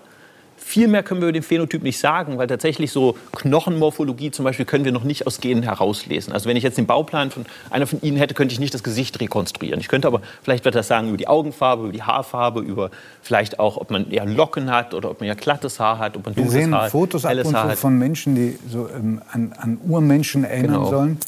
Viel 0.56 0.88
mehr 0.88 1.03
können 1.03 1.20
wir 1.20 1.29
über 1.29 1.32
den 1.32 1.43
Phänotyp 1.43 1.82
nicht 1.82 1.99
sagen, 1.99 2.38
weil 2.38 2.47
tatsächlich 2.47 2.91
so 2.91 3.17
Knochenmorphologie 3.32 4.31
zum 4.31 4.44
Beispiel 4.44 4.64
können 4.64 4.85
wir 4.85 4.93
noch 4.93 5.05
nicht 5.05 5.26
aus 5.26 5.41
Genen 5.41 5.62
herauslesen. 5.62 6.32
Also 6.32 6.49
wenn 6.49 6.56
ich 6.56 6.62
jetzt 6.62 6.79
den 6.79 6.87
Bauplan 6.87 7.31
von 7.31 7.47
einer 7.70 7.87
von 7.87 8.00
Ihnen 8.03 8.17
hätte, 8.17 8.35
könnte 8.35 8.53
ich 8.53 8.61
nicht 8.61 8.75
das 8.75 8.82
Gesicht 8.82 9.20
rekonstruieren. 9.20 9.81
Ich 9.81 9.88
könnte 9.88 10.08
aber 10.08 10.23
vielleicht 10.43 10.67
das 10.67 10.88
sagen 10.88 11.08
über 11.08 11.17
die 11.17 11.29
Augenfarbe, 11.29 11.85
über 11.85 11.93
die 11.93 12.03
Haarfarbe, 12.03 12.61
über 12.61 12.91
vielleicht 13.23 13.58
auch, 13.58 13.76
ob 13.76 13.91
man 13.91 14.11
eher 14.11 14.26
Locken 14.26 14.70
hat 14.70 14.94
oder 14.94 15.11
ob 15.11 15.20
man 15.20 15.29
ja 15.29 15.35
glattes 15.35 15.79
Haar 15.79 15.99
hat, 15.99 16.17
ob 16.17 16.25
man 16.25 16.35
dunkles 16.35 16.55
Wir 16.55 16.62
sehen 16.62 16.75
Haar, 16.75 16.91
Fotos 16.91 17.25
ab 17.25 17.37
und 17.37 17.55
zu 17.56 17.76
von 17.76 17.99
Menschen, 17.99 18.35
die 18.35 18.59
so 18.69 18.88
ähm, 18.88 19.23
an, 19.32 19.55
an 19.56 19.79
Urmenschen 19.87 20.44
erinnern 20.44 20.75
genau. 20.75 20.91
sollen. 20.91 21.19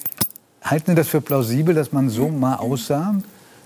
Halten 0.62 0.90
Sie 0.92 0.94
das 0.96 1.08
für 1.08 1.20
plausibel, 1.20 1.74
dass 1.74 1.92
man 1.92 2.08
so 2.08 2.28
mal 2.28 2.56
aussah? 2.56 3.14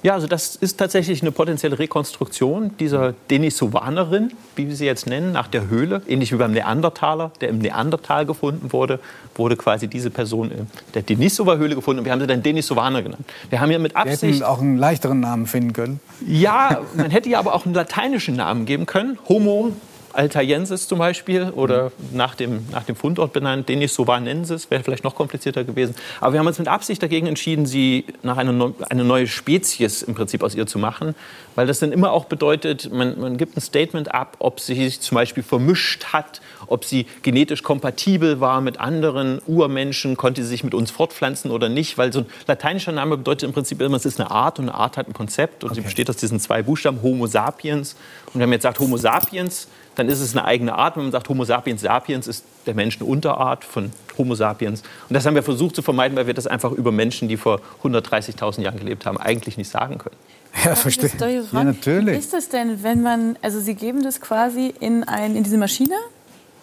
Ja, 0.02 0.14
also 0.14 0.26
das 0.26 0.56
ist 0.56 0.78
tatsächlich 0.78 1.22
eine 1.22 1.30
potenzielle 1.30 1.78
Rekonstruktion 1.78 2.76
dieser 2.78 3.14
Denisovanerin, 3.30 4.32
wie 4.56 4.66
wir 4.66 4.74
sie 4.74 4.84
jetzt 4.84 5.06
nennen, 5.06 5.30
nach 5.30 5.46
der 5.46 5.68
Höhle. 5.68 6.02
Ähnlich 6.08 6.32
wie 6.32 6.36
beim 6.36 6.52
Neandertaler, 6.52 7.30
der 7.40 7.50
im 7.50 7.58
Neandertal 7.58 8.26
gefunden 8.26 8.72
wurde, 8.72 8.98
wurde 9.36 9.56
quasi 9.56 9.86
diese 9.86 10.10
Person 10.10 10.50
in 10.50 10.66
der 10.94 11.02
Denisova-Höhle 11.02 11.76
gefunden. 11.76 12.00
Und 12.00 12.04
wir 12.06 12.12
haben 12.12 12.20
sie 12.20 12.26
dann 12.26 12.42
Denisovaner 12.42 13.02
genannt. 13.02 13.24
Wir 13.48 13.60
haben 13.60 13.70
hier 13.70 13.78
mit 13.78 13.94
Absicht... 13.94 14.22
Wir 14.22 14.32
hätten 14.32 14.42
auch 14.42 14.60
einen 14.60 14.76
leichteren 14.76 15.20
Namen 15.20 15.46
finden 15.46 15.72
können. 15.72 16.00
Ja, 16.26 16.80
man 16.94 17.12
hätte 17.12 17.28
ja 17.28 17.38
aber 17.38 17.54
auch 17.54 17.64
einen 17.64 17.74
lateinischen 17.74 18.34
Namen 18.34 18.66
geben 18.66 18.86
können. 18.86 19.18
Homo 19.28 19.72
Altaiensis 20.12 20.88
zum 20.88 20.98
Beispiel 20.98 21.50
oder 21.54 21.92
nach 22.12 22.34
dem, 22.34 22.66
nach 22.70 22.84
dem 22.84 22.96
Fundort 22.96 23.32
benannt, 23.32 23.68
Denisovanensis, 23.68 24.70
wäre 24.70 24.82
vielleicht 24.82 25.04
noch 25.04 25.14
komplizierter 25.14 25.64
gewesen. 25.64 25.94
Aber 26.20 26.32
wir 26.32 26.40
haben 26.40 26.46
uns 26.46 26.58
mit 26.58 26.68
Absicht 26.68 27.02
dagegen 27.02 27.26
entschieden, 27.26 27.66
sie 27.66 28.04
nach 28.22 28.36
einer 28.36 28.72
eine 28.88 29.04
neue 29.04 29.26
Spezies 29.26 30.02
im 30.02 30.14
Prinzip 30.14 30.42
aus 30.42 30.54
ihr 30.54 30.66
zu 30.66 30.78
machen, 30.78 31.14
weil 31.54 31.66
das 31.66 31.80
dann 31.80 31.92
immer 31.92 32.12
auch 32.12 32.26
bedeutet, 32.26 32.92
man, 32.92 33.18
man 33.20 33.36
gibt 33.36 33.56
ein 33.56 33.60
Statement 33.60 34.14
ab, 34.14 34.36
ob 34.38 34.60
sie 34.60 34.74
sich 34.74 35.00
zum 35.00 35.16
Beispiel 35.16 35.42
vermischt 35.42 36.06
hat, 36.06 36.40
ob 36.66 36.84
sie 36.84 37.06
genetisch 37.22 37.62
kompatibel 37.62 38.40
war 38.40 38.60
mit 38.60 38.80
anderen 38.80 39.40
Urmenschen, 39.46 40.16
konnte 40.16 40.42
sie 40.42 40.48
sich 40.48 40.64
mit 40.64 40.74
uns 40.74 40.90
fortpflanzen 40.90 41.50
oder 41.50 41.68
nicht, 41.68 41.98
weil 41.98 42.12
so 42.12 42.20
ein 42.20 42.26
lateinischer 42.46 42.92
Name 42.92 43.16
bedeutet 43.16 43.48
im 43.48 43.52
Prinzip 43.52 43.80
immer, 43.80 43.96
es 43.96 44.04
ist 44.04 44.20
eine 44.20 44.30
Art 44.30 44.58
und 44.58 44.68
eine 44.68 44.78
Art 44.78 44.96
hat 44.96 45.08
ein 45.08 45.12
Konzept 45.12 45.64
und 45.64 45.70
okay. 45.70 45.80
sie 45.80 45.84
besteht 45.84 46.08
aus 46.10 46.16
diesen 46.16 46.40
zwei 46.40 46.62
Buchstaben, 46.62 47.02
Homo 47.02 47.26
sapiens. 47.26 47.96
Und 48.32 48.40
wenn 48.40 48.48
man 48.48 48.54
jetzt 48.54 48.62
sagt 48.62 48.78
Homo 48.78 48.96
sapiens, 48.96 49.68
dann 49.94 50.08
ist 50.08 50.20
es 50.20 50.36
eine 50.36 50.44
eigene 50.44 50.74
Art. 50.74 50.96
Wenn 50.96 51.04
man 51.04 51.12
sagt, 51.12 51.28
Homo 51.28 51.44
sapiens 51.44 51.82
sapiens 51.82 52.26
ist 52.26 52.44
der 52.66 52.74
Mensch 52.74 52.96
eine 53.00 53.08
Unterart 53.08 53.64
von 53.64 53.92
Homo 54.18 54.34
sapiens. 54.34 54.82
Und 55.08 55.14
das 55.14 55.26
haben 55.26 55.34
wir 55.34 55.42
versucht 55.42 55.76
zu 55.76 55.82
vermeiden, 55.82 56.16
weil 56.16 56.26
wir 56.26 56.34
das 56.34 56.46
einfach 56.46 56.72
über 56.72 56.92
Menschen, 56.92 57.28
die 57.28 57.36
vor 57.36 57.60
130.000 57.82 58.62
Jahren 58.62 58.78
gelebt 58.78 59.06
haben, 59.06 59.18
eigentlich 59.18 59.56
nicht 59.56 59.70
sagen 59.70 59.98
können. 59.98 60.16
Ja, 60.64 60.74
verstehe. 60.74 61.10
Ja, 61.50 61.64
natürlich. 61.64 62.14
Wie 62.14 62.18
ist 62.18 62.32
das 62.32 62.48
denn, 62.48 62.82
wenn 62.82 63.02
man, 63.02 63.36
also 63.40 63.58
Sie 63.58 63.74
geben 63.74 64.02
das 64.02 64.20
quasi 64.20 64.74
in, 64.80 65.04
ein, 65.04 65.34
in 65.34 65.44
diese 65.44 65.56
Maschine 65.56 65.94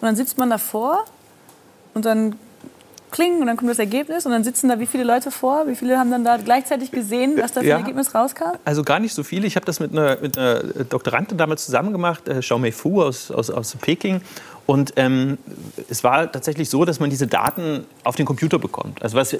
und 0.00 0.06
dann 0.06 0.16
sitzt 0.16 0.38
man 0.38 0.48
davor 0.48 1.04
und 1.94 2.04
dann 2.04 2.36
klingen 3.10 3.40
und 3.40 3.46
dann 3.46 3.56
kommt 3.56 3.70
das 3.70 3.78
Ergebnis 3.78 4.26
und 4.26 4.32
dann 4.32 4.44
sitzen 4.44 4.68
da 4.68 4.78
wie 4.78 4.86
viele 4.86 5.04
Leute 5.04 5.30
vor? 5.30 5.66
Wie 5.66 5.76
viele 5.76 5.98
haben 5.98 6.10
dann 6.10 6.24
da 6.24 6.36
gleichzeitig 6.36 6.90
gesehen, 6.90 7.36
was 7.40 7.52
da 7.52 7.60
für 7.60 7.74
ein 7.74 7.80
Ergebnis 7.80 8.14
rauskam? 8.14 8.56
Also 8.64 8.82
gar 8.82 9.00
nicht 9.00 9.14
so 9.14 9.22
viele. 9.22 9.46
Ich 9.46 9.56
habe 9.56 9.66
das 9.66 9.80
mit 9.80 9.92
einer, 9.92 10.18
mit 10.20 10.38
einer 10.38 10.62
Doktorandin 10.88 11.38
damals 11.38 11.66
zusammen 11.66 11.92
gemacht, 11.92 12.28
äh, 12.28 12.40
Xiao 12.40 12.58
Mei 12.58 12.72
Fu 12.72 13.02
aus, 13.02 13.30
aus, 13.30 13.50
aus 13.50 13.76
Peking. 13.80 14.20
Und 14.70 14.92
ähm, 14.94 15.36
es 15.88 16.04
war 16.04 16.30
tatsächlich 16.30 16.70
so, 16.70 16.84
dass 16.84 17.00
man 17.00 17.10
diese 17.10 17.26
Daten 17.26 17.86
auf 18.04 18.14
den 18.14 18.24
Computer 18.24 18.60
bekommt. 18.60 19.02
Also 19.02 19.16
was, 19.16 19.36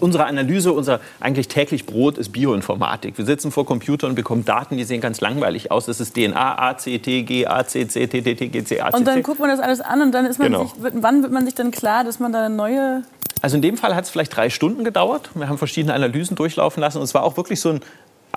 unsere 0.00 0.24
Analyse, 0.24 0.72
unser 0.72 0.98
eigentlich 1.20 1.48
täglich 1.48 1.84
Brot 1.84 2.16
ist 2.16 2.30
Bioinformatik. 2.32 3.18
Wir 3.18 3.26
sitzen 3.26 3.52
vor 3.52 3.66
Computern 3.66 4.12
und 4.12 4.16
bekommen 4.16 4.46
Daten, 4.46 4.78
die 4.78 4.84
sehen 4.84 5.02
ganz 5.02 5.20
langweilig 5.20 5.70
aus. 5.70 5.84
Das 5.84 6.00
ist 6.00 6.14
DNA, 6.14 6.58
A, 6.58 6.78
C, 6.78 6.98
T, 7.00 7.20
G, 7.20 7.44
A, 7.46 7.66
C, 7.66 7.86
C, 7.86 8.06
T, 8.06 8.22
T, 8.22 8.34
T, 8.34 8.48
G, 8.48 8.64
C, 8.64 8.80
A, 8.80 8.90
C, 8.90 8.96
Und 8.96 9.06
dann 9.06 9.22
guckt 9.22 9.40
man 9.40 9.50
das 9.50 9.60
alles 9.60 9.82
an 9.82 10.00
und 10.00 10.12
dann 10.12 10.24
ist 10.24 10.38
man 10.38 10.50
Genau. 10.50 10.64
sich, 10.64 10.72
wann 10.78 11.22
wird 11.22 11.32
man 11.32 11.44
sich 11.44 11.54
dann 11.54 11.70
klar, 11.70 12.04
dass 12.04 12.18
man 12.18 12.32
da 12.32 12.46
eine 12.46 12.56
neue 12.56 13.02
Also 13.42 13.56
in 13.56 13.62
dem 13.62 13.76
Fall 13.76 13.94
hat 13.94 14.04
es 14.04 14.10
vielleicht 14.10 14.34
drei 14.34 14.48
Stunden 14.48 14.84
gedauert. 14.84 15.28
Wir 15.34 15.50
haben 15.50 15.58
verschiedene 15.58 15.92
Analysen 15.92 16.34
durchlaufen 16.34 16.80
lassen 16.80 16.96
und 16.96 17.04
es 17.04 17.12
war 17.12 17.24
auch 17.24 17.36
wirklich 17.36 17.60
so 17.60 17.68
ein 17.68 17.80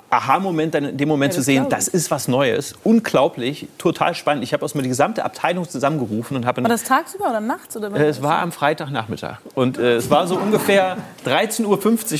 Aha-Moment, 0.08 0.72
dann 0.74 0.84
in 0.84 0.96
dem 0.96 1.08
Moment 1.08 1.32
Ja, 1.32 1.34
zu 1.34 1.38
das 1.40 1.46
sehen, 1.46 1.66
das 1.68 1.88
ist 1.88 2.10
was 2.12 2.28
Neues, 2.28 2.74
unglaublich, 2.84 3.66
total 3.76 4.14
spannend. 4.14 4.44
Ich 4.44 4.52
habe 4.52 4.62
erstmal 4.64 4.82
die 4.82 4.88
gesamte 4.88 5.24
Abteilung 5.24 5.68
zusammengerufen 5.68 6.36
und 6.36 6.46
habe 6.46 6.62
War 6.62 6.68
das 6.68 6.84
tagsüber 6.84 7.28
oder 7.28 7.40
nachts? 7.40 7.76
Oder? 7.76 7.92
Äh, 7.94 8.08
Es 8.08 8.22
war 8.22 8.38
am 8.40 8.52
Freitagnachmittag. 8.52 9.38
Und 9.54 9.78
äh, 9.78 9.96
es 9.96 10.08
war 10.08 10.26
so 10.28 10.36
ungefähr 10.36 10.96
13.50 11.26 11.64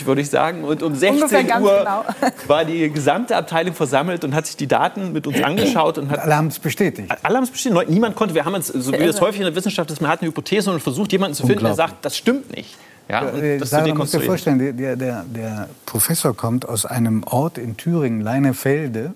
Uhr, 0.00 0.06
würde 0.06 0.20
ich 0.20 0.30
sagen. 0.30 0.64
Und 0.64 0.82
um 0.82 0.94
16 0.94 1.22
Ungefähr 1.22 1.44
ganz 1.44 1.64
Uhr 1.64 1.78
genau. 1.78 2.04
war 2.48 2.64
die 2.64 2.90
gesamte 2.90 3.36
Abteilung 3.36 3.74
versammelt 3.74 4.24
und 4.24 4.34
hat 4.34 4.46
sich 4.46 4.56
die 4.56 4.66
Daten 4.66 5.12
mit 5.12 5.26
uns 5.26 5.40
angeschaut 5.42 5.98
und 5.98 6.10
hat 6.10 6.18
Alle 6.20 6.36
haben 6.36 6.48
es 6.48 6.58
bestätigt. 6.58 7.10
alle 7.22 7.36
haben 7.36 7.44
es. 7.44 7.64
Leute- 7.64 7.92
Niemand 7.92 8.16
konnte. 8.16 8.34
Wir 8.34 8.44
haben 8.44 8.54
uns, 8.54 8.66
so 8.66 8.92
wie 8.92 8.96
es 8.96 9.20
häufig 9.20 9.40
in 9.40 9.46
der 9.46 9.54
Wissenschaft 9.54 9.90
ist, 9.90 10.00
man 10.00 10.10
hat 10.10 10.20
eine 10.22 10.28
Hypothese 10.28 10.70
und 10.72 10.80
versucht, 10.82 11.12
jemanden 11.12 11.34
zu 11.36 11.46
finden, 11.46 11.64
der 11.64 11.74
sagt, 11.74 12.04
das 12.04 12.16
stimmt 12.16 12.54
nicht. 12.54 12.76
Ja, 13.08 13.20
und 13.22 13.42
Äh, 13.42 13.58
das 13.58 13.70
Sarah, 13.70 13.94
musst 13.94 14.14
dir 14.14 14.20
vorstellen, 14.20 14.76
der, 14.76 14.96
der, 14.96 15.24
der 15.24 15.68
Professor 15.84 16.36
kommt 16.36 16.68
aus 16.68 16.86
einem 16.86 17.22
Ort 17.24 17.58
in 17.58 17.76
Thüringen, 17.76 18.20
Leinefelde. 18.20 19.14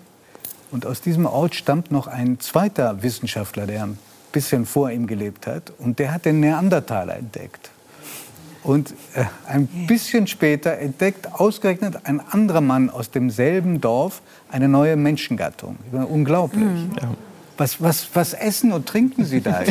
Und 0.71 0.87
aus 0.87 1.01
diesem 1.01 1.27
Ort 1.27 1.55
stammt 1.57 1.91
noch 1.91 2.07
ein 2.07 2.39
zweiter 2.39 3.03
Wissenschaftler, 3.03 3.67
der 3.67 3.83
ein 3.85 3.99
bisschen 4.31 4.67
vor 4.67 4.91
ihm 4.91 5.07
gelebt 5.09 5.47
hat. 5.47 5.73
Und 5.79 5.99
der 5.99 6.15
hat 6.15 6.25
den 6.25 6.41
Neandertaler 6.41 7.17
entdeckt. 7.17 7.71
Und 8.63 8.95
äh, 9.15 9.25
ein 9.49 9.67
bisschen 9.87 10.27
später 10.27 10.77
entdeckt 10.79 11.33
ausgerechnet 11.33 12.01
ein 12.05 12.21
anderer 12.21 12.61
Mann 12.61 12.91
aus 12.91 13.11
demselben 13.11 13.81
Dorf 13.81 14.21
eine 14.51 14.69
neue 14.69 14.97
Menschengattung. 14.97 15.79
Ich 15.87 15.93
meine, 15.93 16.07
Unglaublich. 16.07 16.63
Was, 17.57 17.83
was, 17.83 18.09
was 18.15 18.33
essen 18.33 18.73
und 18.73 18.87
trinken 18.87 19.25
Sie 19.25 19.41
da? 19.43 19.61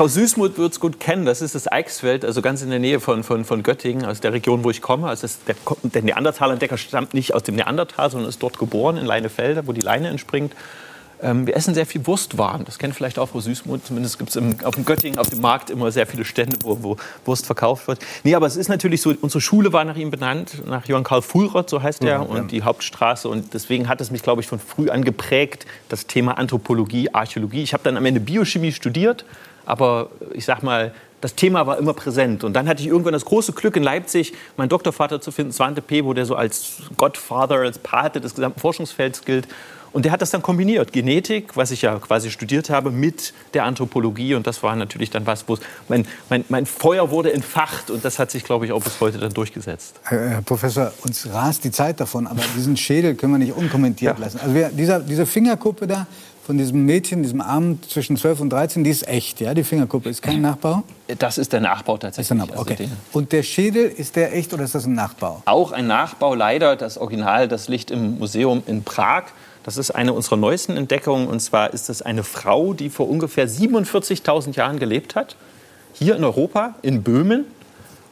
Frau 0.00 0.08
Süßmuth 0.08 0.56
wird 0.56 0.72
es 0.72 0.80
gut 0.80 0.98
kennen. 0.98 1.26
Das 1.26 1.42
ist 1.42 1.54
das 1.54 1.70
Eichsfeld, 1.70 2.24
also 2.24 2.40
ganz 2.40 2.62
in 2.62 2.70
der 2.70 2.78
Nähe 2.78 3.00
von, 3.00 3.22
von, 3.22 3.44
von 3.44 3.62
Göttingen, 3.62 4.06
aus 4.06 4.18
der 4.20 4.32
Region, 4.32 4.64
wo 4.64 4.70
ich 4.70 4.80
komme. 4.80 5.06
Also 5.06 5.24
das, 5.24 5.44
der, 5.44 5.56
der 5.82 6.00
Neandertaler-Entdecker 6.00 6.78
stammt 6.78 7.12
nicht 7.12 7.34
aus 7.34 7.42
dem 7.42 7.56
Neandertal, 7.56 8.10
sondern 8.10 8.30
ist 8.30 8.42
dort 8.42 8.58
geboren, 8.58 8.96
in 8.96 9.04
Leinefelde, 9.04 9.66
wo 9.66 9.72
die 9.72 9.82
Leine 9.82 10.08
entspringt. 10.08 10.54
Ähm, 11.22 11.46
wir 11.46 11.56
essen 11.56 11.74
sehr 11.74 11.86
viel 11.86 12.06
Wurstwaren. 12.06 12.64
Das 12.64 12.78
kennt 12.78 12.94
vielleicht 12.94 13.18
auch 13.18 13.28
Frau 13.28 13.40
Süßmuth. 13.40 13.86
Zumindest 13.86 14.18
gibt 14.18 14.34
es 14.34 14.64
auf 14.64 14.74
dem 14.74 14.84
Göttingen, 14.84 15.18
auf 15.18 15.28
dem 15.28 15.40
Markt 15.40 15.70
immer 15.70 15.90
sehr 15.92 16.06
viele 16.06 16.24
Stände, 16.24 16.56
wo, 16.62 16.82
wo 16.82 16.96
Wurst 17.24 17.46
verkauft 17.46 17.88
wird. 17.88 18.00
Nee, 18.24 18.34
aber 18.34 18.46
es 18.46 18.56
ist 18.56 18.68
natürlich 18.68 19.02
so, 19.02 19.14
unsere 19.20 19.40
Schule 19.40 19.72
war 19.72 19.84
nach 19.84 19.96
ihm 19.96 20.10
benannt, 20.10 20.62
nach 20.66 20.86
Johann 20.86 21.04
Karl 21.04 21.22
Fulroth, 21.22 21.70
so 21.70 21.82
heißt 21.82 22.02
er, 22.04 22.28
und 22.28 22.50
die 22.52 22.62
Hauptstraße. 22.62 23.28
Und 23.28 23.54
deswegen 23.54 23.88
hat 23.88 24.00
es 24.00 24.10
mich, 24.10 24.22
glaube 24.22 24.40
ich, 24.40 24.48
von 24.48 24.58
früh 24.58 24.88
an 24.90 25.04
geprägt, 25.04 25.66
das 25.88 26.06
Thema 26.06 26.38
Anthropologie, 26.38 27.12
Archäologie. 27.12 27.62
Ich 27.62 27.72
habe 27.72 27.82
dann 27.84 27.96
am 27.96 28.06
Ende 28.06 28.20
Biochemie 28.20 28.72
studiert, 28.72 29.24
aber 29.66 30.10
ich 30.32 30.44
sag 30.44 30.62
mal, 30.62 30.92
das 31.20 31.34
Thema 31.34 31.66
war 31.66 31.78
immer 31.78 31.92
präsent. 31.92 32.44
Und 32.44 32.54
dann 32.54 32.68
hatte 32.68 32.82
ich 32.82 32.88
irgendwann 32.88 33.12
das 33.12 33.24
große 33.24 33.52
Glück, 33.52 33.76
in 33.76 33.82
Leipzig 33.82 34.32
meinen 34.56 34.70
Doktorvater 34.70 35.20
zu 35.20 35.30
finden, 35.30 35.52
Svante 35.52 35.82
Pebo, 35.82 36.14
der 36.14 36.24
so 36.24 36.34
als 36.34 36.78
Godfather, 36.96 37.56
als 37.56 37.78
Pate 37.78 38.20
des 38.20 38.34
gesamten 38.34 38.58
Forschungsfelds 38.58 39.24
gilt. 39.24 39.46
Und 39.92 40.04
der 40.04 40.12
hat 40.12 40.22
das 40.22 40.30
dann 40.30 40.40
kombiniert, 40.42 40.92
Genetik, 40.92 41.56
was 41.56 41.70
ich 41.72 41.82
ja 41.82 41.98
quasi 41.98 42.30
studiert 42.30 42.70
habe, 42.70 42.90
mit 42.90 43.32
der 43.54 43.64
Anthropologie. 43.64 44.34
Und 44.34 44.46
das 44.46 44.62
war 44.62 44.76
natürlich 44.76 45.10
dann 45.10 45.26
was, 45.26 45.48
wo 45.48 45.56
mein, 45.88 46.06
mein, 46.28 46.44
mein 46.48 46.66
Feuer 46.66 47.10
wurde 47.10 47.32
entfacht. 47.32 47.90
Und 47.90 48.04
das 48.04 48.18
hat 48.18 48.30
sich, 48.30 48.44
glaube 48.44 48.66
ich, 48.66 48.72
auch 48.72 48.82
bis 48.82 49.00
heute 49.00 49.18
dann 49.18 49.32
durchgesetzt. 49.32 49.96
Herr 50.04 50.42
Professor, 50.42 50.92
uns 51.02 51.28
rast 51.32 51.64
die 51.64 51.72
Zeit 51.72 51.98
davon, 52.00 52.26
aber 52.26 52.40
diesen 52.56 52.76
Schädel 52.76 53.14
können 53.16 53.32
wir 53.32 53.38
nicht 53.38 53.52
unkommentiert 53.56 54.16
Ja. 54.18 54.24
lassen. 54.24 54.38
Also 54.40 54.54
wir, 54.54 54.68
dieser, 54.68 55.00
diese 55.00 55.26
Fingerkuppe 55.26 55.86
da 55.88 56.06
von 56.46 56.56
diesem 56.56 56.84
Mädchen, 56.84 57.22
diesem 57.22 57.40
Arm 57.40 57.78
zwischen 57.88 58.16
12 58.16 58.40
und 58.40 58.50
13, 58.50 58.82
die 58.82 58.90
ist 58.90 59.06
echt, 59.06 59.40
ja? 59.40 59.54
Die 59.54 59.62
Fingerkuppe 59.62 60.08
ist 60.08 60.22
kein 60.22 60.40
Nachbau? 60.40 60.82
Das 61.18 61.36
ist 61.38 61.52
der 61.52 61.60
Nachbau 61.60 61.96
tatsächlich. 61.98 62.26
Ist 62.26 62.32
ein 62.32 62.38
Nachbau, 62.38 62.60
Also 62.60 62.72
okay. 62.72 62.88
Und 63.12 63.30
der 63.32 63.42
Schädel, 63.42 63.84
ist 63.84 64.16
der 64.16 64.34
echt 64.34 64.52
oder 64.54 64.64
ist 64.64 64.74
das 64.74 64.86
ein 64.86 64.94
Nachbau? 64.94 65.42
Auch 65.44 65.72
ein 65.72 65.86
Nachbau, 65.86 66.34
leider 66.34 66.76
das 66.76 66.96
Original, 66.98 67.46
das 67.48 67.68
liegt 67.68 67.90
im 67.90 68.18
Museum 68.18 68.62
in 68.66 68.82
Prag. 68.84 69.24
Das 69.64 69.76
ist 69.76 69.90
eine 69.90 70.12
unserer 70.12 70.36
neuesten 70.36 70.76
Entdeckungen. 70.76 71.28
Und 71.28 71.40
zwar 71.40 71.72
ist 71.72 71.88
das 71.88 72.02
eine 72.02 72.24
Frau, 72.24 72.72
die 72.72 72.90
vor 72.90 73.08
ungefähr 73.08 73.48
47.000 73.48 74.56
Jahren 74.56 74.78
gelebt 74.78 75.14
hat. 75.14 75.36
Hier 75.94 76.16
in 76.16 76.24
Europa, 76.24 76.74
in 76.82 77.02
Böhmen. 77.02 77.44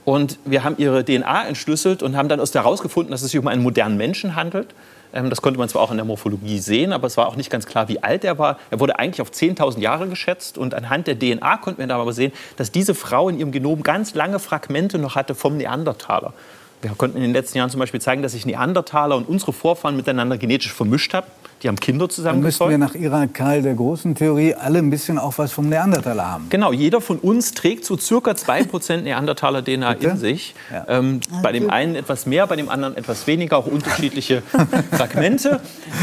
Und 0.05 0.39
wir 0.45 0.65
haben 0.65 0.77
ihre 0.79 1.05
DNA 1.05 1.47
entschlüsselt 1.47 2.03
und 2.03 2.17
haben 2.17 2.29
dann 2.29 2.41
aus 2.41 2.55
herausgefunden, 2.55 3.11
dass 3.11 3.23
es 3.23 3.31
sich 3.31 3.41
um 3.41 3.47
einen 3.47 3.63
modernen 3.63 3.99
Menschen 3.99 4.37
handelt. 4.37 4.75
Ähm, 5.13 5.31
Das 5.31 5.43
konnte 5.43 5.59
man 5.59 5.69
zwar 5.69 5.83
auch 5.83 5.91
in 5.91 5.97
der 5.97 6.07
Morphologie 6.07 6.59
sehen, 6.59 6.93
aber 6.93 7.07
es 7.07 7.17
war 7.17 7.29
auch 7.29 7.37
nicht 7.37 7.51
ganz 7.51 7.67
klar, 7.67 7.89
wie 7.89 8.03
alt 8.03 8.25
er 8.25 8.39
war. 8.39 8.59
Er 8.71 8.81
wurde 8.81 8.99
eigentlich 8.99 9.21
auf 9.21 9.31
10.000 9.31 9.81
Jahre 9.81 10.09
geschätzt 10.09 10.59
und 10.59 10.75
anhand 10.75 11.07
der 11.07 11.19
DNA 11.19 11.59
konnten 11.59 11.81
wir 11.81 11.87
dann 11.87 12.01
aber 12.01 12.13
sehen, 12.13 12.33
dass 12.57 12.73
diese 12.73 12.95
Frau 12.95 13.29
in 13.29 13.39
ihrem 13.39 13.53
Genom 13.53 13.83
ganz 13.83 14.15
lange 14.15 14.39
Fragmente 14.39 14.99
noch 14.99 15.15
hatte 15.15 15.35
vom 15.35 15.57
Neandertaler. 15.57 16.33
Wir 16.81 16.93
konnten 16.97 17.17
in 17.17 17.23
den 17.25 17.33
letzten 17.33 17.59
Jahren 17.59 17.71
zum 17.71 17.81
Beispiel 17.81 18.01
zeigen, 18.01 18.23
dass 18.23 18.33
sich 18.33 18.47
Neandertaler 18.47 19.17
und 19.17 19.29
unsere 19.29 19.53
Vorfahren 19.53 19.97
miteinander 19.97 20.39
genetisch 20.39 20.73
vermischt 20.73 21.13
haben. 21.13 21.27
Die 21.65 21.67
haben 21.67 21.75
Kinder 21.81 22.07
Dann 22.23 22.39
müssten 22.41 22.71
wir 22.71 22.79
nach 22.79 22.95
Ihrer 22.95 23.27
Karl 23.27 23.63
der 23.63 23.75
Großen 23.75 24.15
Theorie 24.15 24.55
alle 24.55 24.79
ein 24.79 24.91
bisschen 24.91 25.19
auch 25.19 25.39
was 25.39 25.51
vom 25.51 25.69
Neandertaler 25.69 26.25
haben. 26.31 26.47
Genau, 26.51 26.73
jeder 26.73 27.01
von 27.01 27.19
uns 27.19 27.53
trägt 27.53 27.85
so 27.85 27.97
circa 27.99 28.31
2% 28.31 28.99
Neandertaler 29.03 29.65
DNA 29.65 29.95
Bitte? 29.95 30.07
in 30.07 30.17
sich. 30.19 30.55
Ja. 30.73 30.85
Ähm, 30.89 31.19
bei 31.43 31.51
dem 31.51 31.69
einen 31.69 31.97
etwas 31.97 32.27
mehr, 32.27 32.47
bei 32.47 32.55
dem 32.55 32.69
anderen 32.69 32.97
etwas 32.97 33.27
weniger, 33.27 33.57
auch 33.59 33.67
unterschiedliche 33.67 34.43
Fragmente. 34.93 35.61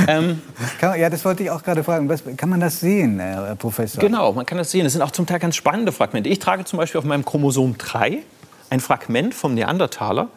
Ähm, 0.09 0.41
Kann, 0.81 0.89
man- 0.89 0.99
ja, 0.99 1.09
das 1.09 1.23
wollte 1.23 1.43
ich 1.43 1.49
auch 1.51 1.63
gerade 1.63 1.85
fragen. 1.85 2.09
Was, 2.09 2.21
kann 2.35 2.49
man 2.49 2.59
das 2.59 2.81
sehen, 2.81 3.19
Herr 3.21 3.55
Professor? 3.55 4.01
genau, 4.01 4.33
man 4.33 4.45
kann 4.45 4.57
das 4.57 4.71
sehen. 4.71 4.85
Es 4.85 4.91
sind 4.91 5.01
auch 5.03 5.11
zum 5.11 5.25
Teil 5.25 5.39
ganz 5.39 5.55
spannende 5.55 5.93
Fragmente. 5.93 6.27
Ich 6.29 6.39
trage 6.39 6.65
zum 6.65 6.77
Beispiel 6.79 6.99
auf 6.99 7.05
meinem 7.05 7.23
Chromosom 7.23 7.77
3 7.77 8.19
ein 8.69 8.79
Fragment 8.81 9.33
vom 9.33 9.53
Neandertaler, 9.53 10.27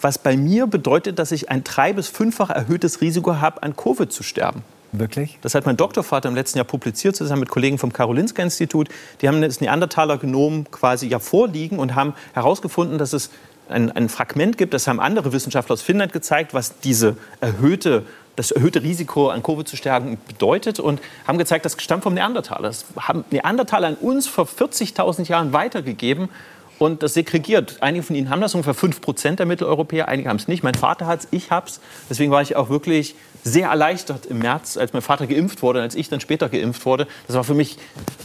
was 0.00 0.18
bei 0.18 0.36
mir 0.36 0.66
bedeutet, 0.66 1.18
dass 1.18 1.32
ich 1.32 1.50
ein 1.50 1.64
drei- 1.64 1.92
bis 1.92 2.08
fünffach 2.08 2.50
erhöhtes 2.50 3.00
Risiko 3.00 3.36
habe, 3.36 3.62
an 3.62 3.76
Covid 3.76 4.12
zu 4.12 4.22
sterben. 4.22 4.62
Wirklich? 4.92 5.38
Das 5.42 5.54
hat 5.54 5.66
mein 5.66 5.76
Doktorvater 5.76 6.28
im 6.28 6.34
letzten 6.34 6.58
Jahr 6.58 6.64
publiziert, 6.64 7.14
zusammen 7.14 7.40
mit 7.40 7.50
Kollegen 7.50 7.78
vom 7.78 7.92
Karolinska-Institut. 7.92 8.88
Die 9.20 9.28
haben 9.28 9.42
das 9.42 9.60
Neandertaler-Genom 9.60 10.70
quasi 10.70 11.08
ja 11.08 11.18
vorliegen 11.18 11.78
und 11.78 11.94
haben 11.94 12.14
herausgefunden, 12.32 12.96
dass 12.96 13.12
es 13.12 13.30
ein, 13.68 13.92
ein 13.92 14.08
Fragment 14.08 14.56
gibt, 14.56 14.72
das 14.72 14.86
haben 14.86 14.98
andere 14.98 15.32
Wissenschaftler 15.32 15.74
aus 15.74 15.82
Finnland 15.82 16.14
gezeigt, 16.14 16.54
was 16.54 16.78
diese 16.80 17.18
erhöhte, 17.40 18.04
das 18.34 18.50
erhöhte 18.50 18.82
Risiko 18.82 19.28
an 19.28 19.42
Covid 19.42 19.68
zu 19.68 19.76
sterben 19.76 20.16
bedeutet 20.26 20.80
und 20.80 21.00
haben 21.26 21.36
gezeigt, 21.36 21.66
das 21.66 21.76
stammt 21.78 22.02
vom 22.02 22.14
Neandertaler. 22.14 22.68
Das 22.68 22.86
haben 22.98 23.24
Neandertaler 23.30 23.88
an 23.88 23.94
uns 23.96 24.26
vor 24.26 24.46
40.000 24.46 25.28
Jahren 25.28 25.52
weitergegeben 25.52 26.30
und 26.78 27.02
das 27.02 27.14
segregiert. 27.14 27.76
Einige 27.80 28.02
von 28.02 28.16
ihnen 28.16 28.30
haben 28.30 28.40
das, 28.40 28.54
ungefähr 28.54 28.74
5 28.74 29.00
Prozent 29.00 29.38
der 29.38 29.46
Mitteleuropäer, 29.46 30.08
einige 30.08 30.28
haben 30.28 30.36
es 30.36 30.48
nicht. 30.48 30.62
Mein 30.62 30.74
Vater 30.74 31.06
hat 31.06 31.20
es, 31.20 31.28
ich 31.30 31.50
habe 31.50 31.66
es. 31.68 31.80
Deswegen 32.08 32.30
war 32.30 32.42
ich 32.42 32.56
auch 32.56 32.70
wirklich 32.70 33.14
sehr 33.44 33.68
erleichtert 33.68 34.26
im 34.26 34.38
März, 34.38 34.76
als 34.76 34.92
mein 34.92 35.02
Vater 35.02 35.26
geimpft 35.26 35.62
wurde 35.62 35.78
und 35.78 35.84
als 35.84 35.94
ich 35.94 36.08
dann 36.08 36.20
später 36.20 36.48
geimpft 36.48 36.84
wurde. 36.86 37.06
Das 37.26 37.36
war 37.36 37.44
für 37.44 37.54
mich 37.54 37.78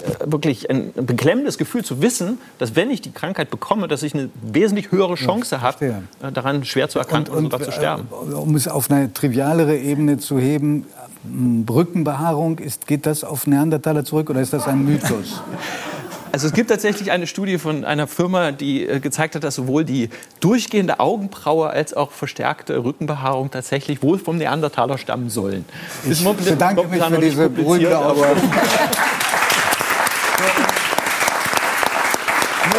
äh, 0.04 0.32
wirklich 0.32 0.70
ein 0.70 0.92
beklemmendes 0.94 1.58
Gefühl 1.58 1.84
zu 1.84 2.02
wissen, 2.02 2.40
dass 2.58 2.76
wenn 2.76 2.92
ich 2.92 3.02
die 3.02 3.12
Krankheit 3.12 3.50
bekomme, 3.50 3.88
dass 3.88 4.04
ich 4.04 4.14
eine 4.14 4.30
wesentlich 4.42 4.92
höhere 4.92 5.16
Chance 5.16 5.62
habe, 5.62 5.86
äh, 5.86 6.32
daran 6.32 6.66
schwer 6.66 6.90
zu 6.90 7.00
erkranken 7.00 7.34
und, 7.34 7.44
sogar 7.44 7.62
zu 7.62 7.72
sterben. 7.72 8.08
äh, 8.12 8.34
um 8.34 8.56
es 8.56 8.68
auf 8.68 8.90
eine 8.92 9.14
trivialere 9.14 9.78
Ebene 9.78 10.18
zu 10.18 10.40
heben, 10.40 10.86
m, 11.24 11.66
Brückenbehaarung, 11.66 12.60
ist, 12.60 12.88
geht 12.88 13.06
das 13.06 13.24
auf 13.24 13.48
Neandertaler 13.48 14.04
zurück 14.04 14.30
oder 14.30 14.42
ist 14.42 14.54
das 14.54 14.68
ein 14.68 14.84
Mythos? 14.84 15.42
Also 16.34 16.48
es 16.48 16.54
gibt 16.54 16.72
tatsächlich 16.72 17.12
eine 17.12 17.28
Studie 17.28 17.60
von 17.60 17.86
einer 17.86 18.08
Firma, 18.08 18.52
die 18.52 18.88
äh, 18.88 19.00
gezeigt 19.00 19.36
hat, 19.36 19.44
dass 19.44 19.54
sowohl 19.54 19.86
die 19.86 20.10
durchgehende 20.40 21.00
Augenbraue 21.00 21.70
als 21.70 21.94
auch 21.94 22.12
verstärkte 22.12 22.84
Rückenbehaarung 22.84 23.52
tatsächlich 23.52 24.02
wohl 24.02 24.18
vom 24.18 24.40
Neandertaler 24.40 24.98
stammen 24.98 25.30
sollen. 25.30 25.63
Ich 26.10 26.25
bedanke 26.25 26.88
mich 26.88 27.04
für 27.04 27.20
diese 27.20 27.50
beruhigende 27.52 28.00
Aussage. 28.00 28.42
Nur 28.42 28.50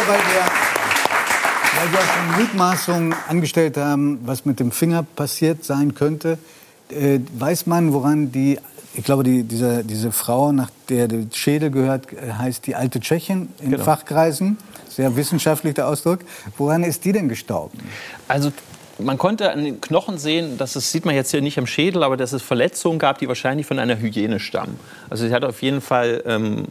weil 0.05 0.19
wir, 0.19 0.43
weil 1.79 1.91
wir 1.93 1.99
schon 2.01 2.41
Mutmaßungen 2.41 3.15
angestellt 3.29 3.77
haben, 3.77 4.19
was 4.25 4.43
mit 4.43 4.59
dem 4.59 4.73
Finger 4.73 5.03
passiert 5.15 5.63
sein 5.63 5.95
könnte, 5.95 6.39
äh, 6.89 7.19
weiß 7.39 7.67
man, 7.67 7.93
woran 7.93 8.33
die, 8.33 8.59
ich 8.97 9.03
glaube, 9.03 9.23
die, 9.23 9.43
diese, 9.43 9.83
diese 9.83 10.11
Frau, 10.11 10.51
nach 10.51 10.69
der 10.89 11.07
der 11.07 11.25
Schädel 11.33 11.71
gehört, 11.71 12.07
heißt 12.13 12.65
die 12.67 12.75
alte 12.75 12.99
Tschechin 12.99 13.49
in 13.59 13.71
Genau. 13.71 13.83
Fachkreisen. 13.83 14.57
Sehr 14.89 15.15
wissenschaftlich 15.15 15.73
der 15.73 15.87
Ausdruck. 15.87 16.19
Woran 16.57 16.83
ist 16.83 17.03
die 17.03 17.11
denn 17.11 17.27
gestorben? 17.27 17.77
Also 18.27 18.51
man 18.97 19.17
konnte 19.17 19.51
an 19.51 19.65
den 19.65 19.81
Knochen 19.81 20.17
sehen, 20.17 20.57
das 20.57 20.73
sieht 20.73 21.03
man 21.03 21.15
jetzt 21.15 21.31
hier 21.31 21.41
nicht 21.41 21.57
am 21.57 21.67
Schädel, 21.67 22.01
aber 22.03 22.15
dass 22.15 22.31
es 22.31 22.41
Verletzungen 22.41 22.97
gab, 22.97 23.17
die 23.17 23.27
wahrscheinlich 23.27 23.67
von 23.67 23.77
einer 23.77 23.99
Hyäne 23.99 24.39
stammen. 24.39 24.79
Also 25.09 25.27
sie 25.27 25.33
hat 25.33 25.43
auf 25.43 25.61
jeden 25.61 25.81
Fall 25.81 26.23
ähm, 26.25 26.63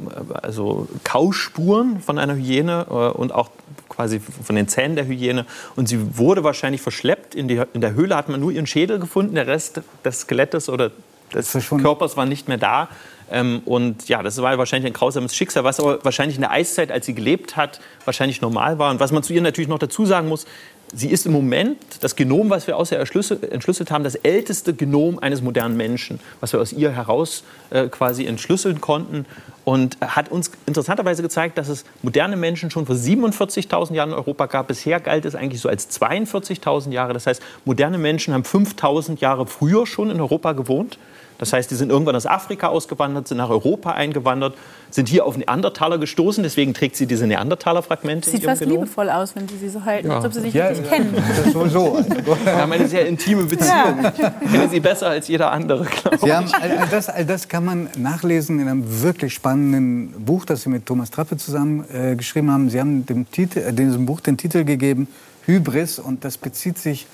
also 0.42 0.88
Kauspuren 1.04 2.00
von 2.00 2.18
einer 2.18 2.34
Hyäne 2.36 2.86
äh, 2.88 2.92
und 2.92 3.34
auch 3.34 3.50
quasi 3.90 4.20
von 4.20 4.56
den 4.56 4.68
Zähnen 4.68 4.96
der 4.96 5.06
Hyäne. 5.06 5.44
Und 5.76 5.88
sie 5.88 6.16
wurde 6.16 6.42
wahrscheinlich 6.44 6.80
verschleppt. 6.80 7.34
In, 7.34 7.46
die, 7.46 7.60
in 7.74 7.82
der 7.82 7.92
Höhle 7.92 8.16
hat 8.16 8.30
man 8.30 8.40
nur 8.40 8.52
ihren 8.52 8.66
Schädel 8.66 8.98
gefunden, 8.98 9.34
der 9.34 9.46
Rest 9.46 9.82
des 10.02 10.20
Skelettes 10.20 10.70
oder 10.70 10.92
des 11.34 11.68
Körpers 11.68 12.16
war 12.16 12.26
nicht 12.26 12.48
mehr 12.48 12.58
da. 12.58 12.88
Ähm, 13.30 13.62
und 13.64 14.08
ja, 14.08 14.22
das 14.22 14.40
war 14.40 14.56
wahrscheinlich 14.58 14.90
ein 14.90 14.94
grausames 14.94 15.34
Schicksal, 15.34 15.64
was 15.64 15.80
aber 15.80 16.04
wahrscheinlich 16.04 16.36
in 16.36 16.42
der 16.42 16.50
Eiszeit, 16.50 16.92
als 16.92 17.06
sie 17.06 17.14
gelebt 17.14 17.56
hat, 17.56 17.80
wahrscheinlich 18.04 18.40
normal 18.40 18.78
war. 18.78 18.90
Und 18.90 19.00
was 19.00 19.12
man 19.12 19.22
zu 19.22 19.32
ihr 19.32 19.40
natürlich 19.40 19.68
noch 19.68 19.78
dazu 19.78 20.04
sagen 20.04 20.28
muss, 20.28 20.46
sie 20.92 21.08
ist 21.08 21.26
im 21.26 21.32
Moment 21.32 21.78
das 22.00 22.16
Genom, 22.16 22.50
was 22.50 22.66
wir 22.66 22.76
aus 22.76 22.92
ihr 22.92 22.98
entschlüsselt 22.98 23.90
haben, 23.90 24.04
das 24.04 24.14
älteste 24.14 24.74
Genom 24.74 25.18
eines 25.18 25.42
modernen 25.42 25.76
Menschen, 25.76 26.20
was 26.40 26.52
wir 26.52 26.60
aus 26.60 26.72
ihr 26.72 26.90
heraus 26.90 27.44
äh, 27.70 27.88
quasi 27.88 28.26
entschlüsseln 28.26 28.80
konnten. 28.80 29.26
Und 29.64 29.96
hat 30.02 30.30
uns 30.30 30.50
interessanterweise 30.66 31.22
gezeigt, 31.22 31.56
dass 31.56 31.70
es 31.70 31.86
moderne 32.02 32.36
Menschen 32.36 32.70
schon 32.70 32.84
vor 32.84 32.94
47.000 32.94 33.94
Jahren 33.94 34.10
in 34.10 34.14
Europa 34.14 34.44
gab. 34.44 34.68
Bisher 34.68 35.00
galt 35.00 35.24
es 35.24 35.34
eigentlich 35.34 35.62
so 35.62 35.70
als 35.70 35.90
42.000 35.90 36.90
Jahre. 36.90 37.14
Das 37.14 37.26
heißt, 37.26 37.42
moderne 37.64 37.96
Menschen 37.96 38.34
haben 38.34 38.42
5.000 38.42 39.20
Jahre 39.20 39.46
früher 39.46 39.86
schon 39.86 40.10
in 40.10 40.20
Europa 40.20 40.52
gewohnt. 40.52 40.98
Das 41.38 41.52
heißt, 41.52 41.70
die 41.70 41.74
sind 41.74 41.90
irgendwann 41.90 42.14
aus 42.14 42.26
Afrika 42.26 42.68
ausgewandert, 42.68 43.28
sind 43.28 43.38
nach 43.38 43.50
Europa 43.50 43.92
eingewandert, 43.92 44.54
sind 44.90 45.08
hier 45.08 45.26
auf 45.26 45.36
Neandertaler 45.36 45.98
gestoßen. 45.98 46.42
Deswegen 46.44 46.74
trägt 46.74 46.96
sie 46.96 47.06
diese 47.06 47.26
Neandertaler-Fragmente. 47.26 48.30
Sieht 48.30 48.44
fast 48.44 48.60
Genom. 48.60 48.76
liebevoll 48.76 49.10
aus, 49.10 49.34
wenn 49.34 49.48
Sie 49.48 49.56
sie 49.56 49.68
so 49.68 49.84
halten, 49.84 50.08
ja. 50.08 50.16
als 50.16 50.24
ob 50.24 50.32
Sie 50.32 50.40
sich 50.40 50.54
ja, 50.54 50.68
wirklich 50.68 50.88
kennen. 50.88 51.14
Das 51.28 51.46
ist 51.46 51.52
sowieso. 51.52 51.98
Wir 52.44 52.56
haben 52.56 52.72
eine 52.72 52.86
sehr 52.86 53.06
intime 53.06 53.44
Beziehung. 53.44 54.02
Ja. 54.02 54.34
Ich 54.40 54.52
kenne 54.52 54.68
Sie 54.68 54.80
besser 54.80 55.08
als 55.08 55.26
jeder 55.28 55.50
andere, 55.50 55.86
Sie 56.22 56.32
haben, 56.32 56.46
all, 56.52 56.86
das, 56.90 57.08
all 57.08 57.24
das 57.24 57.48
kann 57.48 57.64
man 57.64 57.88
nachlesen 57.96 58.60
in 58.60 58.68
einem 58.68 59.02
wirklich 59.02 59.34
spannenden 59.34 60.12
Buch, 60.24 60.44
das 60.44 60.62
Sie 60.62 60.68
mit 60.68 60.86
Thomas 60.86 61.10
Trappe 61.10 61.36
zusammen 61.36 61.84
äh, 61.92 62.14
geschrieben 62.14 62.50
haben. 62.50 62.70
Sie 62.70 62.78
haben 62.78 63.04
dem 63.06 63.30
Titel, 63.30 63.58
äh, 63.58 63.72
diesem 63.72 64.06
Buch 64.06 64.20
den 64.20 64.36
Titel 64.36 64.64
gegeben, 64.64 65.08
Hybris. 65.46 65.98
Und 65.98 66.24
das 66.24 66.38
bezieht 66.38 66.78
sich 66.78 67.06
auf 67.06 67.08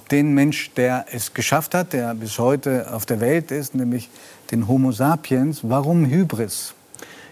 den 0.00 0.34
Mensch, 0.34 0.70
der 0.76 1.06
es 1.12 1.32
geschafft 1.32 1.74
hat, 1.74 1.94
der 1.94 2.14
bis 2.14 2.38
heute 2.38 2.92
auf 2.92 3.06
der 3.06 3.20
Welt 3.20 3.50
ist, 3.50 3.74
nämlich 3.74 4.10
den 4.50 4.68
Homo 4.68 4.92
sapiens. 4.92 5.60
Warum 5.62 6.04
Hybris? 6.04 6.74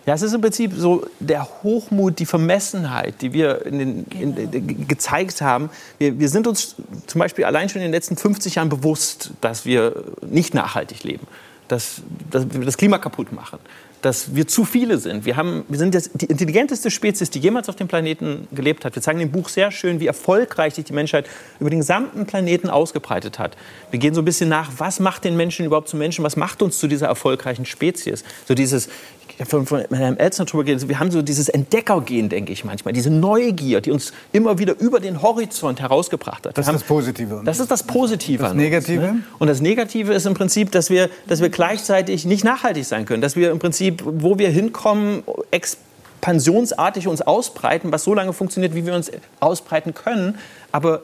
Ja, 0.07 0.15
es 0.15 0.23
ist 0.23 0.33
im 0.33 0.41
Prinzip 0.41 0.73
so 0.75 1.05
der 1.19 1.47
Hochmut, 1.63 2.21
die 2.21 2.27
Vermessenheit, 2.27 3.21
die 3.23 3.33
wir 3.33 3.67
in 3.67 3.79
den, 3.79 4.05
in, 4.05 4.37
in, 4.37 4.89
gezeigt 4.89 5.43
haben. 5.43 5.69
Wir, 5.99 6.19
wir, 6.19 6.29
sind 6.29 6.47
uns 6.47 6.77
zum 7.07 7.19
Beispiel 7.19 7.45
allein 7.45 7.69
schon 7.69 7.83
in 7.83 7.89
den 7.89 7.93
letzten 7.93 8.17
50 8.17 8.55
Jahren 8.55 8.69
bewusst, 8.69 9.33
dass 9.41 9.67
wir 9.67 10.05
nicht 10.23 10.55
nachhaltig 10.55 11.03
leben, 11.03 11.27
dass, 11.69 12.03
dass 12.31 12.47
wir 12.53 12.65
das 12.65 12.77
Klima 12.77 12.99
kaputt 12.99 13.33
machen, 13.33 13.59
dass 14.03 14.35
wir 14.35 14.47
zu 14.47 14.65
viele 14.65 14.99
sind. 14.99 15.25
Wir, 15.25 15.37
haben, 15.37 15.65
wir 15.69 15.79
sind 15.79 15.95
jetzt 15.95 16.11
die 16.15 16.27
intelligenteste 16.27 16.91
Spezies, 16.91 17.31
die 17.31 17.41
jemals 17.41 17.69
auf 17.69 17.77
dem 17.77 17.89
Planeten 17.89 18.47
gelebt 18.53 18.85
hat. 18.85 18.95
Wir 18.95 19.03
zeigen 19.03 19.21
im 19.21 19.33
Buch 19.33 19.49
sehr 19.49 19.71
schön, 19.71 20.01
wie 20.01 20.07
erfolgreich 20.07 20.75
sich 20.75 20.85
die 20.85 20.93
Menschheit 20.93 21.27
über 21.59 21.71
den 21.71 21.81
gesamten 21.81 22.27
Planeten 22.27 22.71
ausgebreitet 22.71 23.39
hat. 23.39 23.57
Wir 23.91 23.99
gehen 23.99 24.15
so 24.15 24.21
ein 24.21 24.25
bisschen 24.25 24.49
nach, 24.49 24.71
was 24.77 25.01
macht 25.01 25.25
den 25.25 25.37
Menschen 25.37 25.67
überhaupt 25.67 25.89
zu 25.89 25.97
Menschen, 25.97 26.25
was 26.25 26.37
macht 26.37 26.63
uns 26.63 26.79
zu 26.79 26.87
dieser 26.87 27.09
erfolgreichen 27.09 27.67
Spezies. 27.67 28.23
So 28.47 28.55
dieses, 28.55 28.89
ich 29.37 29.41
habe 29.41 29.51
von, 29.51 29.67
von 29.67 29.85
Herrn 29.97 30.17
Elzner 30.17 30.47
darüber 30.47 30.65
geredet, 30.65 30.89
wir 30.89 30.99
haben 30.99 31.11
so 31.11 31.21
dieses 31.21 31.51
Entdeckergehen, 31.51 32.31
denke 32.31 32.53
ich 32.53 32.65
manchmal, 32.65 32.95
diese 32.95 33.11
Neugier, 33.11 33.83
die 33.83 33.91
uns 33.91 34.13
immer 34.33 34.59
wieder 34.59 34.79
über 34.81 34.99
den 34.99 35.21
Horizont 35.21 35.81
herausgebracht 35.81 36.47
hat. 36.47 36.57
Das 36.57 36.67
ist 36.67 36.73
das 36.73 36.85
Positive. 36.85 37.43
Das 37.45 37.61
ist 37.61 37.71
das 37.71 37.83
Positive. 37.83 38.43
Das 38.43 38.55
Negative? 38.55 39.03
Uns, 39.03 39.13
ne? 39.13 39.23
Und 39.39 39.49
das 39.49 39.61
Negative 39.61 40.15
ist 40.15 40.25
im 40.25 40.33
Prinzip, 40.33 40.73
dass 40.73 40.89
wir, 40.89 41.11
dass 41.27 41.43
wir 41.43 41.51
gleichzeitig 41.51 42.25
nicht 42.25 42.45
nachhaltig 42.45 42.87
sein 42.87 43.05
können, 43.05 43.21
dass 43.21 43.37
wir 43.37 43.51
im 43.51 43.59
Prinzip, 43.59 44.03
wo 44.05 44.39
wir 44.39 44.49
hinkommen, 44.49 45.23
expansionsartig 45.51 47.07
uns 47.07 47.21
ausbreiten, 47.21 47.93
was 47.93 48.05
so 48.05 48.15
lange 48.15 48.33
funktioniert, 48.33 48.75
wie 48.75 48.87
wir 48.87 48.95
uns 48.95 49.13
ausbreiten 49.41 49.93
können, 49.93 50.39
aber 50.73 51.03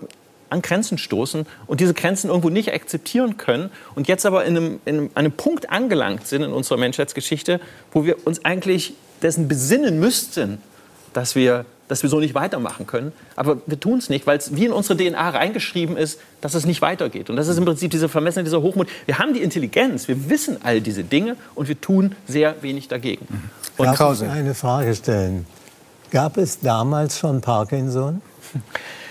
an 0.52 0.62
Grenzen 0.62 0.98
stoßen 0.98 1.46
und 1.66 1.80
diese 1.80 1.94
Grenzen 1.94 2.28
irgendwo 2.28 2.50
nicht 2.50 2.72
akzeptieren 2.72 3.36
können 3.38 3.70
und 3.94 4.06
jetzt 4.06 4.26
aber 4.26 4.44
in 4.44 4.56
einem, 4.56 4.80
in 4.84 5.10
einem 5.14 5.32
Punkt 5.32 5.70
angelangt 5.70 6.26
sind 6.26 6.42
in 6.42 6.52
unserer 6.52 6.78
Menschheitsgeschichte, 6.78 7.60
wo 7.90 8.04
wir 8.04 8.26
uns 8.26 8.44
eigentlich 8.44 8.94
dessen 9.22 9.48
besinnen 9.48 9.98
müssten, 9.98 10.58
dass 11.12 11.34
wir, 11.34 11.64
dass 11.88 12.02
wir 12.02 12.10
so 12.10 12.20
nicht 12.20 12.34
weitermachen 12.34 12.86
können. 12.86 13.12
Aber 13.36 13.58
wir 13.66 13.78
tun 13.78 13.98
es 13.98 14.08
nicht, 14.08 14.26
weil 14.26 14.38
es 14.38 14.54
wie 14.54 14.66
in 14.66 14.72
unsere 14.72 14.96
DNA 14.96 15.30
reingeschrieben 15.30 15.96
ist, 15.96 16.20
dass 16.40 16.54
es 16.54 16.66
nicht 16.66 16.82
weitergeht. 16.82 17.30
Und 17.30 17.36
das 17.36 17.48
ist 17.48 17.58
im 17.58 17.64
Prinzip 17.64 17.90
diese 17.90 18.08
Vermessenheit, 18.08 18.46
dieser 18.46 18.62
Hochmut. 18.62 18.88
Wir 19.06 19.18
haben 19.18 19.34
die 19.34 19.42
Intelligenz, 19.42 20.08
wir 20.08 20.28
wissen 20.28 20.58
all 20.62 20.80
diese 20.80 21.04
Dinge 21.04 21.36
und 21.54 21.68
wir 21.68 21.80
tun 21.80 22.14
sehr 22.26 22.62
wenig 22.62 22.88
dagegen. 22.88 23.26
Und 23.76 23.86
Darf 23.86 24.20
ich 24.22 24.28
eine 24.28 24.54
Frage 24.54 24.94
stellen? 24.94 25.46
Gab 26.10 26.36
es 26.36 26.60
damals 26.60 27.18
schon 27.18 27.40
Parkinson? 27.40 28.20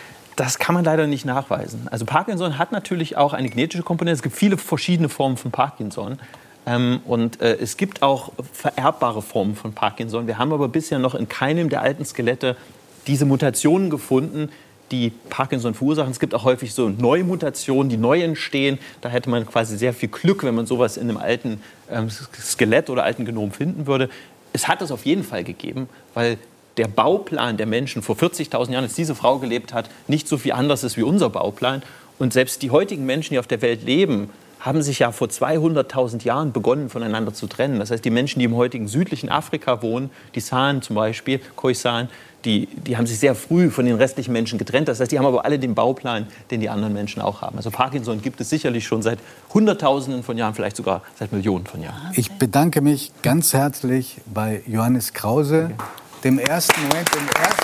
Das 0.42 0.58
kann 0.58 0.74
man 0.74 0.84
leider 0.84 1.06
nicht 1.06 1.24
nachweisen. 1.24 1.88
Also 1.92 2.04
Parkinson 2.04 2.58
hat 2.58 2.72
natürlich 2.72 3.16
auch 3.16 3.34
eine 3.34 3.48
genetische 3.48 3.84
Komponente. 3.84 4.16
Es 4.16 4.24
gibt 4.24 4.36
viele 4.36 4.58
verschiedene 4.58 5.08
Formen 5.08 5.38
von 5.38 5.52
Parkinson. 5.52 6.18
Ähm, 6.66 7.02
und 7.06 7.40
äh, 7.42 7.58
es 7.62 7.78
gibt 7.78 8.02
auch 8.02 8.32
vererbbare 8.52 9.22
Formen 9.22 9.56
von 9.56 9.74
Parkinson. 9.74 10.26
Wir 10.26 10.40
haben 10.40 10.52
aber 10.52 10.68
bisher 10.68 10.98
noch 10.98 11.14
in 11.14 11.30
keinem 11.30 11.70
der 11.70 11.84
alten 11.84 12.04
Skelette 12.06 12.58
diese 13.06 13.26
Mutationen 13.26 13.92
gefunden, 13.92 14.50
die 14.90 15.12
Parkinson 15.30 15.76
verursachen. 15.76 16.10
Es 16.10 16.20
gibt 16.20 16.34
auch 16.34 16.44
häufig 16.44 16.74
so 16.74 16.90
neue 16.90 17.24
Mutationen, 17.24 17.90
die 17.90 17.98
neu 17.98 18.24
entstehen. 18.24 18.80
Da 19.02 19.10
hätte 19.10 19.30
man 19.30 19.46
quasi 19.46 19.78
sehr 19.78 19.94
viel 19.94 20.10
Glück, 20.10 20.44
wenn 20.44 20.56
man 20.56 20.66
sowas 20.66 20.98
in 20.98 21.08
einem 21.08 21.18
alten 21.18 21.62
ähm, 21.92 22.10
Skelett 22.10 22.90
oder 22.90 23.04
alten 23.04 23.26
Genom 23.26 23.52
finden 23.52 23.86
würde. 23.86 24.10
Es 24.54 24.68
hat 24.68 24.82
es 24.82 24.92
auf 24.92 25.06
jeden 25.06 25.24
Fall 25.24 25.44
gegeben, 25.44 25.88
weil 26.16 26.40
der 26.82 26.88
Bauplan 26.88 27.58
der 27.58 27.68
Menschen 27.68 28.02
vor 28.02 28.16
40.000 28.16 28.72
Jahren, 28.72 28.84
als 28.86 28.96
diese 28.96 29.14
Frau 29.14 29.38
gelebt 29.38 29.72
hat, 29.72 29.88
nicht 30.08 30.28
so 30.28 30.40
viel 30.40 30.54
anders 30.54 30.84
ist 30.84 30.98
wie 30.98 31.04
unser 31.04 31.30
Bauplan. 31.30 31.84
Und 32.18 32.34
selbst 32.34 32.64
die 32.64 32.72
heutigen 32.72 33.06
Menschen, 33.06 33.36
die 33.36 33.40
auf 33.40 33.46
der 33.46 33.62
Welt 33.62 33.84
leben, 33.84 34.32
haben 34.60 34.82
sich 34.82 34.98
ja 34.98 35.12
vor 35.12 35.28
200.000 35.28 36.24
Jahren 36.24 36.52
begonnen, 36.54 36.90
voneinander 36.90 37.36
zu 37.36 37.46
trennen. 37.46 37.78
Das 37.78 37.92
heißt, 37.92 38.04
die 38.04 38.10
Menschen, 38.10 38.40
die 38.40 38.46
im 38.46 38.56
heutigen 38.56 38.88
südlichen 38.88 39.30
Afrika 39.30 39.84
wohnen, 39.84 40.10
die 40.34 40.40
San 40.40 40.82
zum 40.82 40.96
Beispiel, 40.96 41.40
Khoisan, 41.56 42.10
die, 42.46 42.66
die 42.66 42.98
haben 42.98 43.06
sich 43.06 43.20
sehr 43.20 43.36
früh 43.36 43.70
von 43.70 43.86
den 43.86 43.98
restlichen 43.98 44.34
Menschen 44.34 44.58
getrennt. 44.58 44.88
Das 44.88 45.00
heißt, 45.00 45.12
die 45.12 45.20
haben 45.20 45.28
aber 45.28 45.46
alle 45.46 45.60
den 45.60 45.76
Bauplan, 45.76 46.26
den 46.50 46.62
die 46.62 46.70
anderen 46.70 46.94
Menschen 46.94 47.22
auch 47.22 47.44
haben. 47.44 47.58
Also 47.58 47.70
Parkinson 47.70 48.24
gibt 48.24 48.42
es 48.42 48.50
sicherlich 48.50 48.88
schon 48.88 49.04
seit 49.04 49.20
Hunderttausenden 49.54 50.24
von 50.24 50.36
Jahren, 50.36 50.56
vielleicht 50.56 50.78
sogar 50.78 51.04
seit 51.20 51.32
Millionen 51.32 51.68
von 51.68 51.84
Jahren. 51.84 52.12
Ich 52.16 52.32
bedanke 52.32 52.82
mich 52.82 53.12
ganz 53.22 53.54
herzlich 53.54 54.18
bei 54.34 54.64
Johannes 54.66 55.14
Krause. 55.14 55.70
Okay 55.76 55.84
dem 56.24 56.40
ersten 56.40 56.82
Moment, 56.82 57.10
dem 57.14 57.28
ersten 57.28 57.62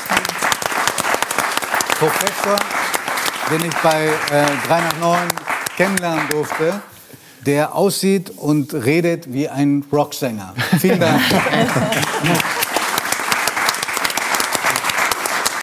Professor, 1.99 2.55
den 3.51 3.65
ich 3.67 3.75
bei 3.77 4.05
äh, 4.05 4.67
3 4.67 4.81
nach 4.81 4.97
9 4.99 5.27
kennenlernen 5.75 6.27
durfte, 6.29 6.81
der 7.45 7.75
aussieht 7.75 8.31
und 8.35 8.73
redet 8.73 9.31
wie 9.31 9.47
ein 9.47 9.85
Rocksänger. 9.91 10.53
Vielen 10.79 10.99
Dank. 10.99 11.21